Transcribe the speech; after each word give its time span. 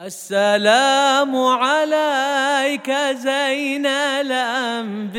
السلام 0.00 1.32
عليك 1.32 2.90
زين 3.16 3.86
الأنبياء 4.20 5.16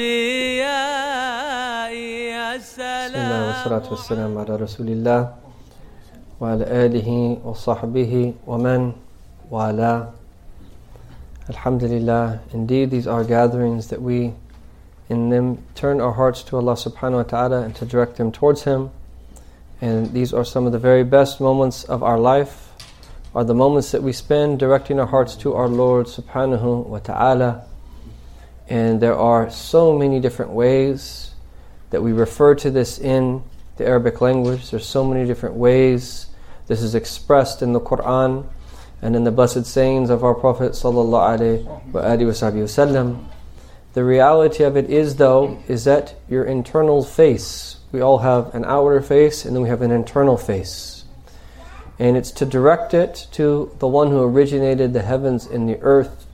بسم 2.58 2.82
الله 2.82 3.48
والصلاة 3.48 3.90
والسلام 3.90 4.38
على 4.38 4.56
رسول 4.56 4.88
الله 4.94 5.34
وعلى 6.38 6.66
آله 6.86 7.38
وصحبه 7.42 8.34
ومن 8.46 8.94
والاه 9.50 10.14
Alhamdulillah, 11.50 12.40
indeed 12.54 12.92
these 12.92 13.08
are 13.08 13.24
gatherings 13.24 13.88
that 13.88 14.00
we 14.00 14.36
in 15.10 15.30
them 15.30 15.58
turn 15.74 16.00
our 16.00 16.14
hearts 16.14 16.44
to 16.44 16.58
Allah 16.58 16.78
subhanahu 16.78 17.16
wa 17.16 17.24
ta'ala 17.24 17.62
and 17.64 17.74
to 17.78 17.86
direct 17.86 18.18
them 18.18 18.32
towards 18.32 18.70
Him. 18.70 18.92
And 19.82 20.14
these 20.14 20.34
are 20.34 20.46
some 20.46 20.68
of 20.68 20.72
the 20.72 20.78
very 20.78 21.04
best 21.04 21.42
moments 21.42 21.84
of 21.86 22.04
our 22.04 22.20
life 22.20 22.68
are 23.35 23.45
the 23.45 23.55
moments 23.55 23.93
that 23.93 24.03
we 24.03 24.13
spend 24.13 24.59
directing 24.59 25.01
our 25.01 25.07
hearts 25.07 25.37
to 25.37 25.55
our 25.55 25.69
Lord 25.69 26.07
subhanahu 26.07 26.87
wa 26.87 26.99
ta'ala. 26.99 27.65
And 28.69 29.01
there 29.01 29.17
are 29.17 29.51
so 29.51 29.97
many 29.97 30.21
different 30.21 30.53
ways 30.53 31.31
that 31.91 32.03
we 32.03 32.13
refer 32.13 32.55
to 32.57 32.71
this 32.71 32.99
in 32.99 33.43
the 33.77 33.87
Arabic 33.87 34.21
language. 34.21 34.71
There's 34.71 34.87
so 34.87 35.05
many 35.05 35.27
different 35.27 35.55
ways 35.55 36.27
this 36.67 36.83
is 36.83 36.95
expressed 36.95 37.63
in 37.63 37.73
the 37.73 37.81
Quran 37.81 38.47
and 39.01 39.17
in 39.17 39.25
the 39.25 39.33
blessed 39.33 39.67
sayings 39.67 40.11
of 40.11 40.23
our 40.23 40.35
Prophet 40.35 40.73
sallallahu 40.73 41.83
wasallam. 41.91 43.25
The 43.95 44.05
reality 44.05 44.63
of 44.63 44.77
it 44.77 44.91
is 44.91 45.17
though 45.17 45.63
is 45.69 45.85
that 45.85 46.15
your 46.29 46.45
internal 46.45 47.03
face, 47.03 47.79
we 47.93 48.01
all 48.01 48.19
have 48.19 48.55
an 48.55 48.65
outer 48.67 49.01
face 49.01 49.45
and 49.45 49.57
then 49.57 49.63
we 49.63 49.69
have 49.71 49.83
an 49.83 49.91
internal 49.91 50.37
face 50.37 51.02
and 52.02 52.16
it's 52.16 52.32
to 52.32 52.46
direct 52.46 52.94
it 52.94 53.28
to 53.32 53.72
the 53.80 53.88
one 53.88 54.10
who 54.10 54.22
originated 54.22 54.94
the 54.94 55.02
heavens 55.02 55.46
and 55.46 55.68
the 55.68 55.80
earth. 55.82 56.28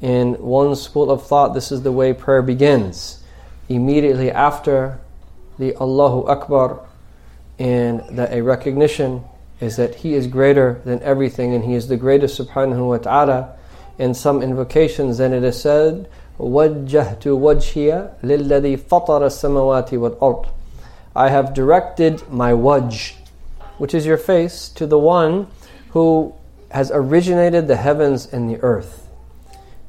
In 0.00 0.34
one 0.34 0.74
school 0.74 1.10
of 1.10 1.26
thought, 1.26 1.52
this 1.52 1.70
is 1.70 1.82
the 1.82 1.92
way 1.92 2.12
prayer 2.12 2.42
begins. 2.42 3.22
Immediately 3.68 4.30
after 4.30 4.98
the 5.58 5.76
Allahu 5.76 6.26
Akbar, 6.26 6.80
and 7.58 8.00
that 8.16 8.32
a 8.32 8.40
recognition 8.40 9.22
is 9.60 9.76
that 9.76 9.96
He 9.96 10.14
is 10.14 10.26
greater 10.26 10.80
than 10.86 11.02
everything 11.02 11.54
and 11.54 11.62
He 11.64 11.74
is 11.74 11.88
the 11.88 11.98
greatest 11.98 12.40
subhanahu 12.40 12.88
wa 12.88 12.96
ta'ala. 12.96 13.56
In 13.98 14.14
some 14.14 14.42
invocations, 14.42 15.18
then 15.18 15.34
it 15.34 15.44
is 15.44 15.60
said, 15.60 16.08
وَجَّهْتُ 16.38 17.20
وَجْهِيَ 17.20 18.22
لِلَّذِي 18.22 18.78
فَطَرَ 18.78 19.20
السَّمَوَاتِ 19.20 19.90
وَالْأَرْضِ 19.90 20.48
I 21.14 21.28
have 21.28 21.52
directed 21.52 22.26
my 22.30 22.52
wajh, 22.52 23.14
which 23.77 23.93
is 23.93 24.05
your 24.05 24.17
face, 24.17 24.69
to 24.69 24.85
the 24.87 24.99
one 24.99 25.47
who 25.89 26.33
has 26.71 26.91
originated 26.93 27.67
the 27.67 27.75
heavens 27.75 28.25
and 28.31 28.49
the 28.49 28.59
earth. 28.61 29.07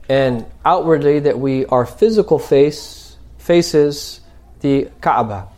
And 0.08 0.46
outwardly, 0.64 1.20
that 1.20 1.38
we, 1.38 1.66
our 1.66 1.84
physical 1.84 2.38
face, 2.38 3.16
faces 3.38 4.20
the 4.60 4.88
Kaaba, 5.00 5.48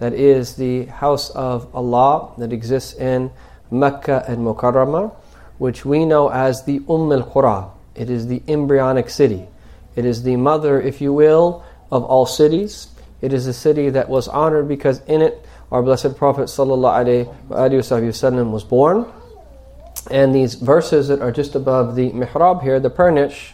that 0.00 0.12
is 0.12 0.56
the 0.56 0.86
house 0.86 1.30
of 1.30 1.72
Allah 1.74 2.32
that 2.38 2.52
exists 2.52 2.94
in 2.94 3.30
Mecca 3.70 4.24
and 4.26 4.38
Mukarramah, 4.38 5.14
which 5.58 5.84
we 5.84 6.04
know 6.04 6.28
as 6.28 6.64
the 6.64 6.80
Umm 6.88 7.12
al 7.12 7.22
Qura. 7.22 7.70
It 7.94 8.10
is 8.10 8.26
the 8.26 8.42
embryonic 8.48 9.08
city. 9.08 9.46
It 9.94 10.04
is 10.04 10.22
the 10.22 10.36
mother, 10.36 10.80
if 10.80 11.00
you 11.00 11.12
will, 11.12 11.64
of 11.90 12.04
all 12.04 12.26
cities. 12.26 12.88
It 13.20 13.32
is 13.32 13.46
a 13.46 13.52
city 13.52 13.90
that 13.90 14.08
was 14.08 14.26
honored 14.26 14.66
because 14.66 15.00
in 15.06 15.22
it 15.22 15.46
our 15.71 15.83
blessed 15.83 16.15
Prophet 16.15 16.45
وسلم, 16.45 18.51
was 18.51 18.63
born. 18.63 19.05
And 20.09 20.33
these 20.33 20.55
verses 20.55 21.09
that 21.09 21.21
are 21.21 21.31
just 21.31 21.55
above 21.55 21.95
the 21.95 22.11
mihrab 22.11 22.63
here, 22.63 22.79
the 22.79 22.89
prayer 22.89 23.11
niche, 23.11 23.53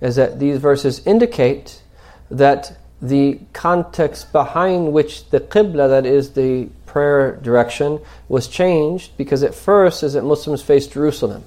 is 0.00 0.16
that 0.16 0.40
these 0.40 0.58
verses 0.58 1.06
indicate 1.06 1.82
that 2.30 2.76
the 3.00 3.38
context 3.52 4.32
behind 4.32 4.92
which 4.92 5.30
the 5.30 5.40
qibla, 5.40 5.88
that 5.88 6.06
is 6.06 6.32
the 6.32 6.68
prayer 6.86 7.36
direction, 7.36 8.00
was 8.28 8.48
changed 8.48 9.16
because 9.16 9.42
at 9.42 9.54
first 9.54 10.02
is 10.02 10.14
that 10.14 10.24
Muslims 10.24 10.62
faced 10.62 10.92
Jerusalem. 10.92 11.44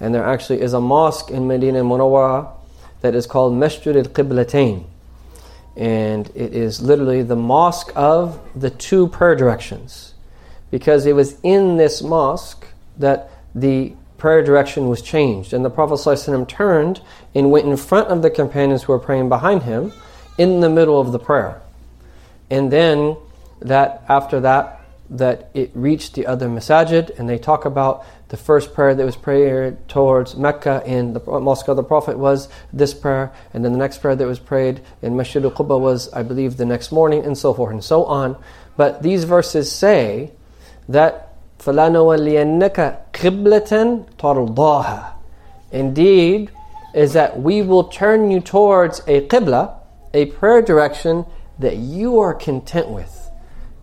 And 0.00 0.14
there 0.14 0.24
actually 0.24 0.60
is 0.60 0.72
a 0.72 0.80
mosque 0.80 1.30
in 1.30 1.46
Medina 1.46 1.82
Munawwara 1.82 2.50
that 3.02 3.14
is 3.14 3.26
called 3.26 3.54
Masjid 3.54 3.96
al-Qiblatain 3.96 4.84
and 5.79 6.27
it 6.35 6.53
is 6.53 6.81
literally 6.81 7.23
the 7.23 7.37
mosque 7.37 7.89
of 7.95 8.37
the 8.53 8.69
two 8.69 9.07
prayer 9.07 9.33
directions. 9.33 10.13
Because 10.71 11.05
it 11.05 11.15
was 11.15 11.39
in 11.41 11.77
this 11.77 12.01
mosque 12.01 12.67
that 12.97 13.31
the 13.55 13.93
prayer 14.17 14.43
direction 14.43 14.89
was 14.89 15.01
changed. 15.01 15.53
And 15.53 15.63
the 15.63 15.69
prophet 15.69 15.93
ﷺ 15.93 16.49
turned 16.49 16.99
and 17.33 17.49
went 17.49 17.65
in 17.65 17.77
front 17.77 18.09
of 18.09 18.21
the 18.21 18.29
companions 18.29 18.83
who 18.83 18.91
were 18.91 18.99
praying 18.99 19.29
behind 19.29 19.63
him 19.63 19.93
in 20.37 20.59
the 20.59 20.69
middle 20.69 20.99
of 20.99 21.13
the 21.13 21.19
prayer. 21.19 21.61
And 22.49 22.71
then 22.71 23.15
that 23.61 24.03
after 24.09 24.41
that 24.41 24.81
that 25.09 25.49
it 25.53 25.71
reached 25.73 26.13
the 26.13 26.27
other 26.27 26.49
masajid 26.49 27.17
and 27.17 27.27
they 27.29 27.37
talk 27.37 27.63
about 27.63 28.05
the 28.28 28.36
first 28.36 28.74
prayer 28.74 28.94
that 28.94 29.04
was 29.04 29.16
prayed 29.16 29.88
towards 29.88 30.34
Mecca 30.34 30.82
in 30.86 31.12
the 31.12 31.20
Mosque 31.20 31.68
of 31.68 31.76
the 31.76 31.82
Prophet 31.82 32.18
was 32.18 32.48
this 32.72 32.94
prayer, 32.94 33.32
and 33.52 33.64
then 33.64 33.72
the 33.72 33.78
next 33.78 33.98
prayer 33.98 34.16
that 34.16 34.26
was 34.26 34.38
prayed 34.38 34.80
in 35.02 35.16
Masjid 35.16 35.44
al 35.44 35.50
Quba 35.50 35.78
was, 35.78 36.12
I 36.12 36.22
believe, 36.22 36.56
the 36.56 36.64
next 36.64 36.90
morning, 36.90 37.24
and 37.24 37.36
so 37.36 37.52
forth 37.52 37.72
and 37.72 37.84
so 37.84 38.04
on. 38.04 38.36
But 38.76 39.02
these 39.02 39.24
verses 39.24 39.70
say 39.70 40.32
that 40.88 41.34
فَلَنَوَلِّيَنَّكَ 41.58 43.12
قِبْلَةً 43.12 44.06
تَرْضَاهَا 44.18 45.12
Indeed, 45.72 46.50
is 46.94 47.12
that 47.12 47.40
we 47.40 47.62
will 47.62 47.84
turn 47.84 48.30
you 48.30 48.40
towards 48.40 49.00
a 49.06 49.26
qibla, 49.26 49.76
a 50.12 50.26
prayer 50.26 50.62
direction 50.62 51.26
that 51.58 51.76
you 51.76 52.18
are 52.20 52.34
content 52.34 52.88
with. 52.88 53.30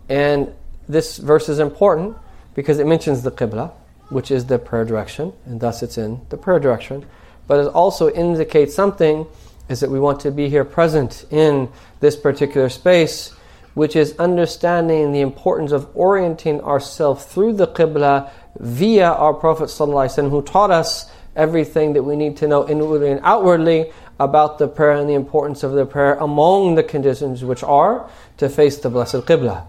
And 0.08 0.52
this 0.88 1.18
verse 1.18 1.48
is 1.48 1.58
important 1.58 2.16
because 2.54 2.78
it 2.78 2.86
mentions 2.86 3.22
the 3.22 3.30
qibla 3.30 3.72
which 4.09 4.31
is 4.31 4.45
the 4.45 4.59
prayer 4.59 4.85
direction, 4.85 5.33
and 5.45 5.59
thus 5.59 5.83
it's 5.83 5.97
in 5.97 6.21
the 6.29 6.37
prayer 6.37 6.59
direction. 6.59 7.05
But 7.47 7.59
it 7.59 7.67
also 7.67 8.09
indicates 8.09 8.75
something 8.75 9.25
is 9.69 9.81
that 9.81 9.89
we 9.89 9.99
want 9.99 10.19
to 10.21 10.31
be 10.31 10.49
here 10.49 10.63
present 10.63 11.25
in 11.29 11.69
this 11.99 12.15
particular 12.15 12.69
space, 12.69 13.33
which 13.73 13.95
is 13.95 14.15
understanding 14.17 15.11
the 15.11 15.21
importance 15.21 15.71
of 15.71 15.89
orienting 15.93 16.61
ourselves 16.61 17.25
through 17.25 17.53
the 17.53 17.67
Qibla 17.67 18.29
via 18.59 19.11
our 19.11 19.33
Prophet 19.33 19.65
ﷺ, 19.65 20.29
who 20.29 20.41
taught 20.41 20.71
us 20.71 21.11
everything 21.35 21.93
that 21.93 22.03
we 22.03 22.15
need 22.15 22.37
to 22.37 22.47
know 22.47 22.67
inwardly 22.67 23.11
and 23.11 23.19
outwardly 23.23 23.91
about 24.19 24.57
the 24.57 24.67
prayer 24.67 24.93
and 24.93 25.07
the 25.07 25.13
importance 25.13 25.63
of 25.63 25.73
the 25.73 25.85
prayer 25.85 26.15
among 26.15 26.75
the 26.75 26.83
conditions 26.83 27.43
which 27.43 27.63
are 27.63 28.09
to 28.37 28.49
face 28.49 28.77
the 28.77 28.89
Blessed 28.89 29.25
Qibla. 29.27 29.65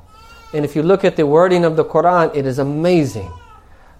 And 0.54 0.64
if 0.64 0.74
you 0.74 0.82
look 0.82 1.04
at 1.04 1.16
the 1.16 1.26
wording 1.26 1.64
of 1.64 1.76
the 1.76 1.84
Quran, 1.84 2.34
it 2.34 2.46
is 2.46 2.58
amazing. 2.58 3.30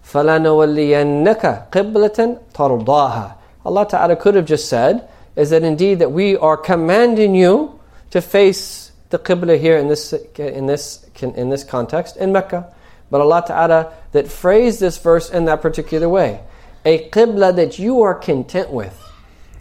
فَلَنَوَلِّيَنَّكَ 0.08 1.72
قِبْلَةً 1.72 2.40
تَرْضَاهَا 2.54 3.36
Allah 3.66 3.88
Ta'ala 3.88 4.16
could 4.16 4.36
have 4.36 4.46
just 4.46 4.68
said, 4.68 5.08
is 5.36 5.50
that 5.52 5.64
indeed 5.64 6.00
that 6.00 6.12
we 6.12 6.36
are 6.38 6.58
commanding 6.58 7.34
you 7.34 7.80
to 8.12 8.22
face 8.22 8.92
the 9.10 9.18
Qibla 9.18 9.60
here 9.60 9.78
in 9.78 9.88
this, 9.88 10.14
in 10.38 10.66
this, 10.66 11.08
in 11.22 11.50
this 11.50 11.64
context, 11.64 12.18
in 12.18 12.32
Mecca. 12.32 12.74
But 13.10 13.22
Allah 13.22 13.44
Ta'ala 13.48 13.94
that 14.12 14.28
phrased 14.28 14.80
this 14.80 14.98
verse 14.98 15.30
in 15.30 15.46
that 15.46 15.62
particular 15.62 16.10
way. 16.10 16.42
A 16.84 17.10
Qibla 17.10 17.56
that 17.56 17.80
you 17.80 18.02
are 18.02 18.14
content 18.14 18.72
with. 18.72 19.00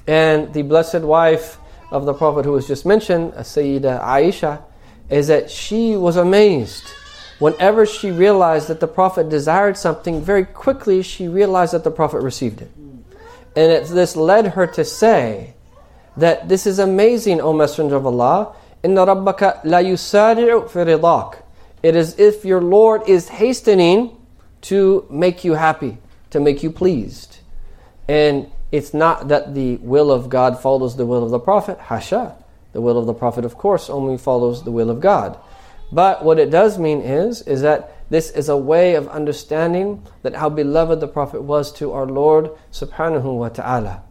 And 0.07 0.53
the 0.53 0.63
blessed 0.63 1.03
wife 1.03 1.59
of 1.91 2.07
the 2.07 2.15
Prophet 2.15 2.45
who 2.45 2.53
was 2.53 2.67
just 2.67 2.85
mentioned, 2.85 3.35
Sayyida 3.35 4.03
Aisha, 4.03 4.63
is 5.09 5.29
that 5.29 5.51
she 5.51 5.97
was 5.97 6.17
amazed 6.17 6.85
whenever 7.40 7.86
she 7.86 8.12
realized 8.12 8.68
that 8.68 8.80
the 8.80 8.88
Prophet 8.88 9.30
desired 9.30 9.78
something, 9.78 10.22
very 10.22 10.46
quickly 10.46 11.02
she 11.02 11.28
realized 11.28 11.74
that 11.74 11.84
the 11.84 11.92
Prophet 11.92 12.22
received 12.22 12.62
it. 12.62 12.72
And 13.56 13.72
it, 13.72 13.88
this 13.88 14.16
led 14.16 14.48
her 14.48 14.68
to 14.68 14.86
say 14.86 15.56
that 16.16 16.50
this 16.50 16.66
is 16.68 16.80
amazing, 16.80 17.42
O 17.42 17.54
Messenger 17.54 17.96
of 17.96 18.06
Allah. 18.06 18.56
Inna 18.84 19.06
rabbaka 19.06 19.62
la 19.64 19.80
yusari'u 19.80 20.70
fi. 20.70 21.40
It 21.84 21.96
is 21.96 22.20
if 22.20 22.46
your 22.46 22.62
Lord 22.62 23.08
is 23.08 23.30
hastening 23.30 24.18
to 24.62 25.06
make 25.10 25.44
you 25.44 25.54
happy, 25.54 25.98
to 26.32 26.40
make 26.40 26.64
you 26.64 26.72
pleased. 26.72 27.38
And 28.08 28.52
it's 28.72 28.94
not 28.94 29.28
that 29.30 29.54
the 29.54 29.78
will 29.78 30.12
of 30.12 30.30
God 30.30 30.60
follows 30.60 30.98
the 30.98 31.06
will 31.06 31.24
of 31.24 31.32
the 31.32 31.40
Prophet. 31.40 31.78
Hasha. 31.80 32.36
The 32.74 32.82
will 32.82 32.98
of 32.98 33.06
the 33.06 33.14
Prophet, 33.14 33.46
of 33.46 33.56
course, 33.58 33.90
only 33.90 34.18
follows 34.18 34.64
the 34.64 34.72
will 34.72 34.90
of 34.90 35.00
God. 35.00 35.40
But 35.92 36.24
what 36.24 36.40
it 36.40 36.50
does 36.50 36.78
mean 36.78 37.02
is, 37.02 37.42
is 37.44 37.62
that 37.62 37.94
this 38.10 38.30
is 38.32 38.50
a 38.50 38.58
way 38.58 38.96
of 38.96 39.08
understanding 39.08 40.04
that 40.22 40.36
how 40.36 40.50
beloved 40.50 41.00
the 41.00 41.08
Prophet 41.08 41.42
was 41.44 41.72
to 41.74 41.92
our 41.94 42.06
Lord 42.06 42.52
subhanahu 42.72 43.38
wa 43.38 43.50
ta'ala. 43.50 44.04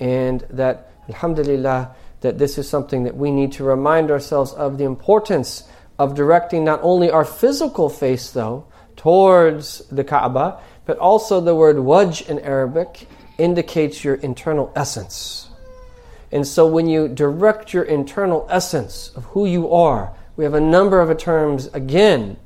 And 0.00 0.44
that, 0.50 0.92
alhamdulillah, 1.08 1.94
that 2.20 2.38
this 2.38 2.58
is 2.58 2.68
something 2.68 3.04
that 3.04 3.16
we 3.16 3.30
need 3.30 3.52
to 3.52 3.64
remind 3.64 4.10
ourselves 4.10 4.52
of 4.52 4.78
the 4.78 4.84
importance 4.84 5.68
of 5.98 6.14
directing 6.14 6.64
not 6.64 6.80
only 6.82 7.10
our 7.10 7.24
physical 7.24 7.88
face, 7.88 8.30
though, 8.30 8.66
towards 8.96 9.80
the 9.88 10.04
Kaaba, 10.04 10.60
but 10.84 10.98
also 10.98 11.40
the 11.40 11.54
word 11.54 11.76
wajh 11.76 12.28
in 12.28 12.38
Arabic 12.40 13.06
indicates 13.38 14.02
your 14.02 14.14
internal 14.16 14.72
essence. 14.74 15.48
And 16.30 16.46
so 16.46 16.66
when 16.66 16.88
you 16.88 17.08
direct 17.08 17.72
your 17.72 17.84
internal 17.84 18.46
essence 18.50 19.12
of 19.14 19.24
who 19.26 19.46
you 19.46 19.72
are, 19.72 20.12
we 20.38 20.44
have 20.44 20.54
a 20.54 20.60
number 20.60 21.00
of 21.00 21.18
terms 21.18 21.66
again 21.74 22.36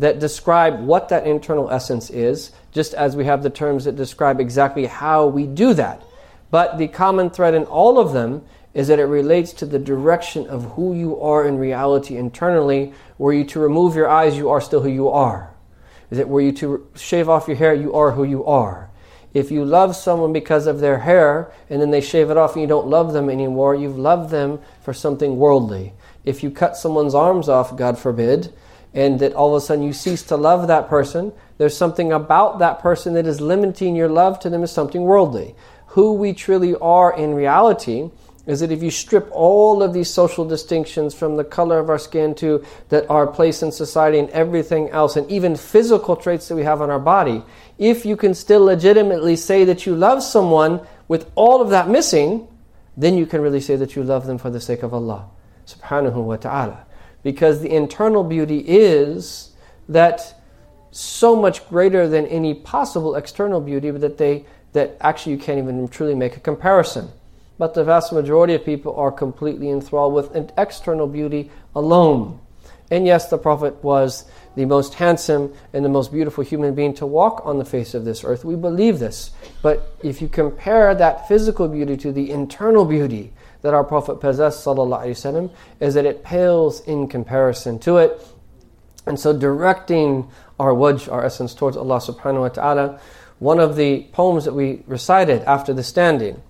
that 0.00 0.18
describe 0.18 0.80
what 0.80 1.08
that 1.10 1.28
internal 1.28 1.70
essence 1.70 2.10
is, 2.10 2.50
just 2.72 2.92
as 2.92 3.14
we 3.14 3.24
have 3.24 3.44
the 3.44 3.48
terms 3.48 3.84
that 3.84 3.94
describe 3.94 4.40
exactly 4.40 4.86
how 4.86 5.28
we 5.28 5.46
do 5.46 5.72
that. 5.72 6.02
But 6.50 6.76
the 6.76 6.88
common 6.88 7.30
thread 7.30 7.54
in 7.54 7.62
all 7.62 8.00
of 8.00 8.12
them 8.12 8.44
is 8.74 8.88
that 8.88 8.98
it 8.98 9.04
relates 9.04 9.52
to 9.54 9.64
the 9.64 9.78
direction 9.78 10.48
of 10.48 10.72
who 10.72 10.92
you 10.92 11.20
are 11.20 11.46
in 11.46 11.56
reality 11.56 12.16
internally. 12.16 12.92
Were 13.16 13.32
you 13.32 13.44
to 13.44 13.60
remove 13.60 13.94
your 13.94 14.08
eyes, 14.08 14.36
you 14.36 14.50
are 14.50 14.60
still 14.60 14.80
who 14.80 14.90
you 14.90 15.08
are. 15.08 15.54
Is 16.10 16.18
it 16.18 16.28
were 16.28 16.40
you 16.40 16.52
to 16.52 16.88
shave 16.96 17.28
off 17.28 17.46
your 17.46 17.56
hair, 17.56 17.72
you 17.72 17.94
are 17.94 18.10
who 18.10 18.24
you 18.24 18.44
are. 18.44 18.90
If 19.32 19.52
you 19.52 19.64
love 19.64 19.94
someone 19.94 20.32
because 20.32 20.66
of 20.66 20.80
their 20.80 20.98
hair 20.98 21.52
and 21.70 21.80
then 21.80 21.92
they 21.92 22.00
shave 22.00 22.28
it 22.28 22.36
off 22.36 22.54
and 22.54 22.62
you 22.62 22.66
don't 22.66 22.88
love 22.88 23.12
them 23.12 23.30
anymore, 23.30 23.76
you've 23.76 23.98
loved 23.98 24.30
them 24.30 24.58
for 24.82 24.92
something 24.92 25.36
worldly. 25.36 25.92
If 26.26 26.42
you 26.42 26.50
cut 26.50 26.76
someone's 26.76 27.14
arms 27.14 27.48
off, 27.48 27.76
God 27.76 27.98
forbid, 27.98 28.52
and 28.92 29.20
that 29.20 29.32
all 29.32 29.54
of 29.54 29.62
a 29.62 29.64
sudden 29.64 29.84
you 29.84 29.92
cease 29.92 30.22
to 30.24 30.36
love 30.36 30.66
that 30.66 30.88
person, 30.88 31.32
there's 31.56 31.76
something 31.76 32.12
about 32.12 32.58
that 32.58 32.80
person 32.80 33.14
that 33.14 33.26
is 33.26 33.40
limiting 33.40 33.94
your 33.94 34.08
love 34.08 34.40
to 34.40 34.50
them 34.50 34.64
as 34.64 34.72
something 34.72 35.02
worldly. 35.02 35.54
Who 35.88 36.14
we 36.14 36.32
truly 36.32 36.74
are 36.74 37.16
in 37.16 37.34
reality 37.34 38.10
is 38.44 38.60
that 38.60 38.72
if 38.72 38.82
you 38.82 38.90
strip 38.90 39.28
all 39.30 39.82
of 39.82 39.92
these 39.92 40.12
social 40.12 40.44
distinctions 40.44 41.14
from 41.14 41.36
the 41.36 41.44
color 41.44 41.78
of 41.78 41.90
our 41.90 41.98
skin 41.98 42.34
to 42.36 42.64
that 42.88 43.08
our 43.08 43.26
place 43.26 43.62
in 43.62 43.70
society 43.70 44.18
and 44.18 44.30
everything 44.30 44.88
else, 44.90 45.16
and 45.16 45.30
even 45.30 45.56
physical 45.56 46.16
traits 46.16 46.48
that 46.48 46.56
we 46.56 46.64
have 46.64 46.82
on 46.82 46.90
our 46.90 46.98
body, 46.98 47.42
if 47.78 48.04
you 48.04 48.16
can 48.16 48.34
still 48.34 48.64
legitimately 48.64 49.36
say 49.36 49.64
that 49.64 49.86
you 49.86 49.94
love 49.94 50.22
someone 50.22 50.80
with 51.06 51.30
all 51.36 51.60
of 51.60 51.70
that 51.70 51.88
missing, 51.88 52.48
then 52.96 53.16
you 53.16 53.26
can 53.26 53.40
really 53.40 53.60
say 53.60 53.76
that 53.76 53.94
you 53.94 54.02
love 54.02 54.26
them 54.26 54.38
for 54.38 54.50
the 54.50 54.60
sake 54.60 54.82
of 54.82 54.92
Allah 54.92 55.28
subhanahu 55.66 56.14
wa 56.14 56.36
ta'ala. 56.36 56.86
Because 57.22 57.60
the 57.60 57.74
internal 57.74 58.24
beauty 58.24 58.58
is 58.58 59.52
that 59.88 60.40
so 60.90 61.36
much 61.36 61.68
greater 61.68 62.08
than 62.08 62.26
any 62.26 62.54
possible 62.54 63.16
external 63.16 63.60
beauty, 63.60 63.90
but 63.90 64.00
that 64.00 64.18
they 64.18 64.46
that 64.72 64.96
actually 65.00 65.32
you 65.32 65.38
can't 65.38 65.58
even 65.58 65.88
truly 65.88 66.14
make 66.14 66.36
a 66.36 66.40
comparison 66.40 67.10
but 67.58 67.74
the 67.74 67.84
vast 67.84 68.12
majority 68.12 68.54
of 68.54 68.64
people 68.64 68.94
are 68.96 69.10
completely 69.10 69.70
enthralled 69.70 70.14
with 70.14 70.34
an 70.34 70.50
external 70.58 71.06
beauty 71.06 71.50
alone. 71.74 72.40
And 72.90 73.06
yes, 73.06 73.28
the 73.28 73.38
Prophet 73.38 73.82
was 73.82 74.30
the 74.54 74.64
most 74.64 74.94
handsome 74.94 75.52
and 75.72 75.84
the 75.84 75.88
most 75.88 76.12
beautiful 76.12 76.44
human 76.44 76.74
being 76.74 76.94
to 76.94 77.06
walk 77.06 77.42
on 77.44 77.58
the 77.58 77.64
face 77.64 77.94
of 77.94 78.04
this 78.04 78.22
earth. 78.24 78.44
We 78.44 78.54
believe 78.56 78.98
this. 78.98 79.32
But 79.62 79.96
if 80.02 80.22
you 80.22 80.28
compare 80.28 80.94
that 80.94 81.26
physical 81.26 81.66
beauty 81.66 81.96
to 81.98 82.12
the 82.12 82.30
internal 82.30 82.84
beauty 82.84 83.32
that 83.65 83.73
our 83.73 83.83
Prophet 83.83 84.19
possessed, 84.19 84.65
وسلم, 84.65 85.51
is 85.79 85.93
that 85.93 86.05
it 86.05 86.23
pales 86.23 86.81
in 86.81 87.07
comparison 87.07 87.79
to 87.79 87.97
it. 87.97 88.25
And 89.05 89.19
so 89.19 89.37
directing 89.37 90.29
our 90.59 90.71
wajh, 90.71 91.11
our 91.11 91.25
essence 91.25 91.55
towards 91.55 91.77
Allah 91.77 91.97
subhanahu 91.97 92.41
wa 92.41 92.49
ta'ala, 92.49 92.99
one 93.39 93.59
of 93.59 93.75
the 93.75 94.03
poems 94.11 94.45
that 94.45 94.53
we 94.53 94.83
recited 94.85 95.41
after 95.43 95.73
the 95.73 95.83
standing 95.83 96.41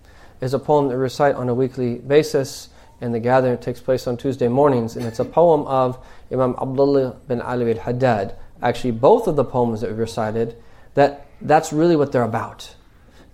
is 0.41 0.53
a 0.53 0.59
poem 0.59 0.89
that 0.89 0.95
we 0.95 1.01
recite 1.01 1.35
on 1.35 1.47
a 1.47 1.53
weekly 1.53 1.95
basis, 1.95 2.69
and 2.99 3.13
the 3.13 3.19
gathering 3.19 3.57
takes 3.57 3.79
place 3.79 4.07
on 4.07 4.17
Tuesday 4.17 4.47
mornings. 4.47 4.97
And 4.97 5.05
it's 5.05 5.19
a 5.19 5.25
poem 5.25 5.61
of 5.67 6.03
Imam 6.31 6.55
Abdullah 6.61 7.15
bin 7.27 7.41
Ali 7.41 7.71
al 7.71 7.79
Haddad. 7.79 8.35
Actually, 8.61 8.91
both 8.91 9.27
of 9.27 9.35
the 9.35 9.45
poems 9.45 9.81
that 9.81 9.89
we 9.89 9.95
recited, 9.95 10.55
that, 10.93 11.27
that's 11.41 11.71
really 11.71 11.95
what 11.95 12.11
they're 12.11 12.23
about. 12.23 12.75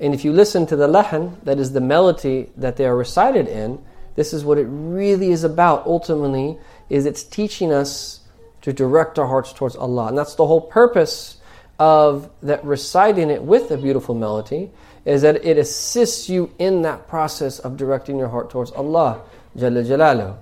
And 0.03 0.13
if 0.13 0.25
you 0.25 0.33
listen 0.33 0.67
to 0.67 0.75
the 0.75 0.89
lahan, 0.89 1.43
that 1.45 1.61
is 1.61 1.73
the 1.73 1.81
melody 1.81 2.51
that 2.57 2.77
they 2.77 2.87
are 2.87 2.97
recited 2.97 3.47
in, 3.47 3.83
this 4.17 4.33
is 4.33 4.45
what 4.45 4.59
it 4.59 4.67
really 4.69 5.31
is 5.31 5.45
about 5.45 5.87
ultimately, 5.87 6.59
is 6.91 7.07
it's 7.07 7.23
teaching 7.23 7.73
us 7.73 8.21
to 8.63 8.73
direct 8.73 9.17
our 9.19 9.29
hearts 9.29 9.53
towards 9.53 9.77
Allah. 9.77 10.09
And 10.09 10.19
that's 10.19 10.35
the 10.35 10.47
whole 10.47 10.61
purpose 10.61 11.39
of 11.79 12.31
that 12.43 12.65
reciting 12.65 13.31
it 13.31 13.43
with 13.43 13.71
a 13.71 13.77
beautiful 13.77 14.15
melody 14.15 14.71
is 15.05 15.23
that 15.23 15.45
it 15.45 15.57
assists 15.57 16.29
you 16.29 16.53
in 16.59 16.83
that 16.83 17.09
process 17.09 17.59
of 17.61 17.77
directing 17.77 18.19
your 18.19 18.29
heart 18.29 18.51
towards 18.51 18.71
Allah 18.73 19.23
Jalla 19.57 19.85
Jalaluh. 19.85 20.37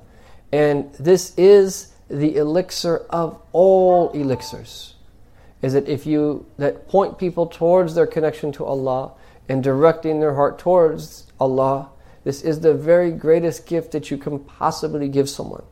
And 0.52 0.92
this 0.94 1.34
is 1.36 1.92
the 2.08 2.36
elixir 2.36 2.98
of 3.10 3.40
all 3.52 4.10
elixirs. 4.10 4.94
Is 5.62 5.74
that 5.74 5.88
if 5.88 6.06
you 6.06 6.46
that 6.58 6.88
point 6.88 7.18
people 7.18 7.46
towards 7.46 7.94
their 7.94 8.06
connection 8.06 8.52
to 8.52 8.64
Allah 8.64 9.12
and 9.50 9.64
directing 9.64 10.20
their 10.20 10.37
heart 10.37 10.61
towards 10.61 11.26
Allah, 11.41 11.91
this 12.23 12.43
is 12.43 12.61
the 12.61 12.73
very 12.73 13.11
greatest 13.11 13.67
gift 13.67 13.91
that 13.93 14.11
you 14.11 14.17
can 14.17 14.38
possibly 14.38 15.08
give 15.08 15.29
someone 15.29 15.64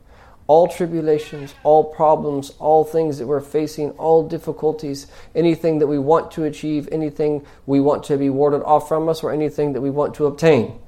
all 0.47 0.67
tribulations, 0.67 1.53
all 1.63 1.83
problems, 1.83 2.49
all 2.57 2.83
things 2.83 3.19
that 3.19 3.27
we're 3.27 3.39
facing, 3.39 3.91
all 3.91 4.27
difficulties, 4.27 5.05
anything 5.35 5.77
that 5.77 5.85
we 5.85 5.99
want 5.99 6.31
to 6.31 6.43
achieve, 6.43 6.89
anything 6.91 7.45
we 7.67 7.79
want 7.79 8.03
to 8.03 8.17
be 8.17 8.31
warded 8.31 8.63
off 8.63 8.87
from 8.87 9.07
us, 9.07 9.21
or 9.21 9.31
anything 9.31 9.73
that 9.73 9.81
we 9.81 9.91
want 9.91 10.15
to 10.15 10.25
obtain. 10.25 10.79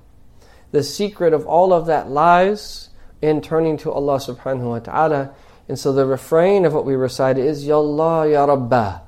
The 0.71 0.81
secret 0.81 1.31
of 1.31 1.45
all 1.45 1.73
of 1.73 1.85
that 1.85 2.09
lies 2.09 2.89
in 3.21 3.39
turning 3.39 3.77
to 3.77 3.91
Allah 3.91 4.17
subhanahu 4.17 4.67
wa 4.67 4.79
ta'ala. 4.79 5.35
And 5.69 5.77
so 5.77 5.93
the 5.93 6.07
refrain 6.07 6.65
of 6.65 6.73
what 6.73 6.83
we 6.83 6.95
recite 6.95 7.37
is, 7.37 7.63
Ya 7.63 7.77
Allah, 7.77 8.27
Ya 8.27 8.45
Rabbah. 8.45 9.01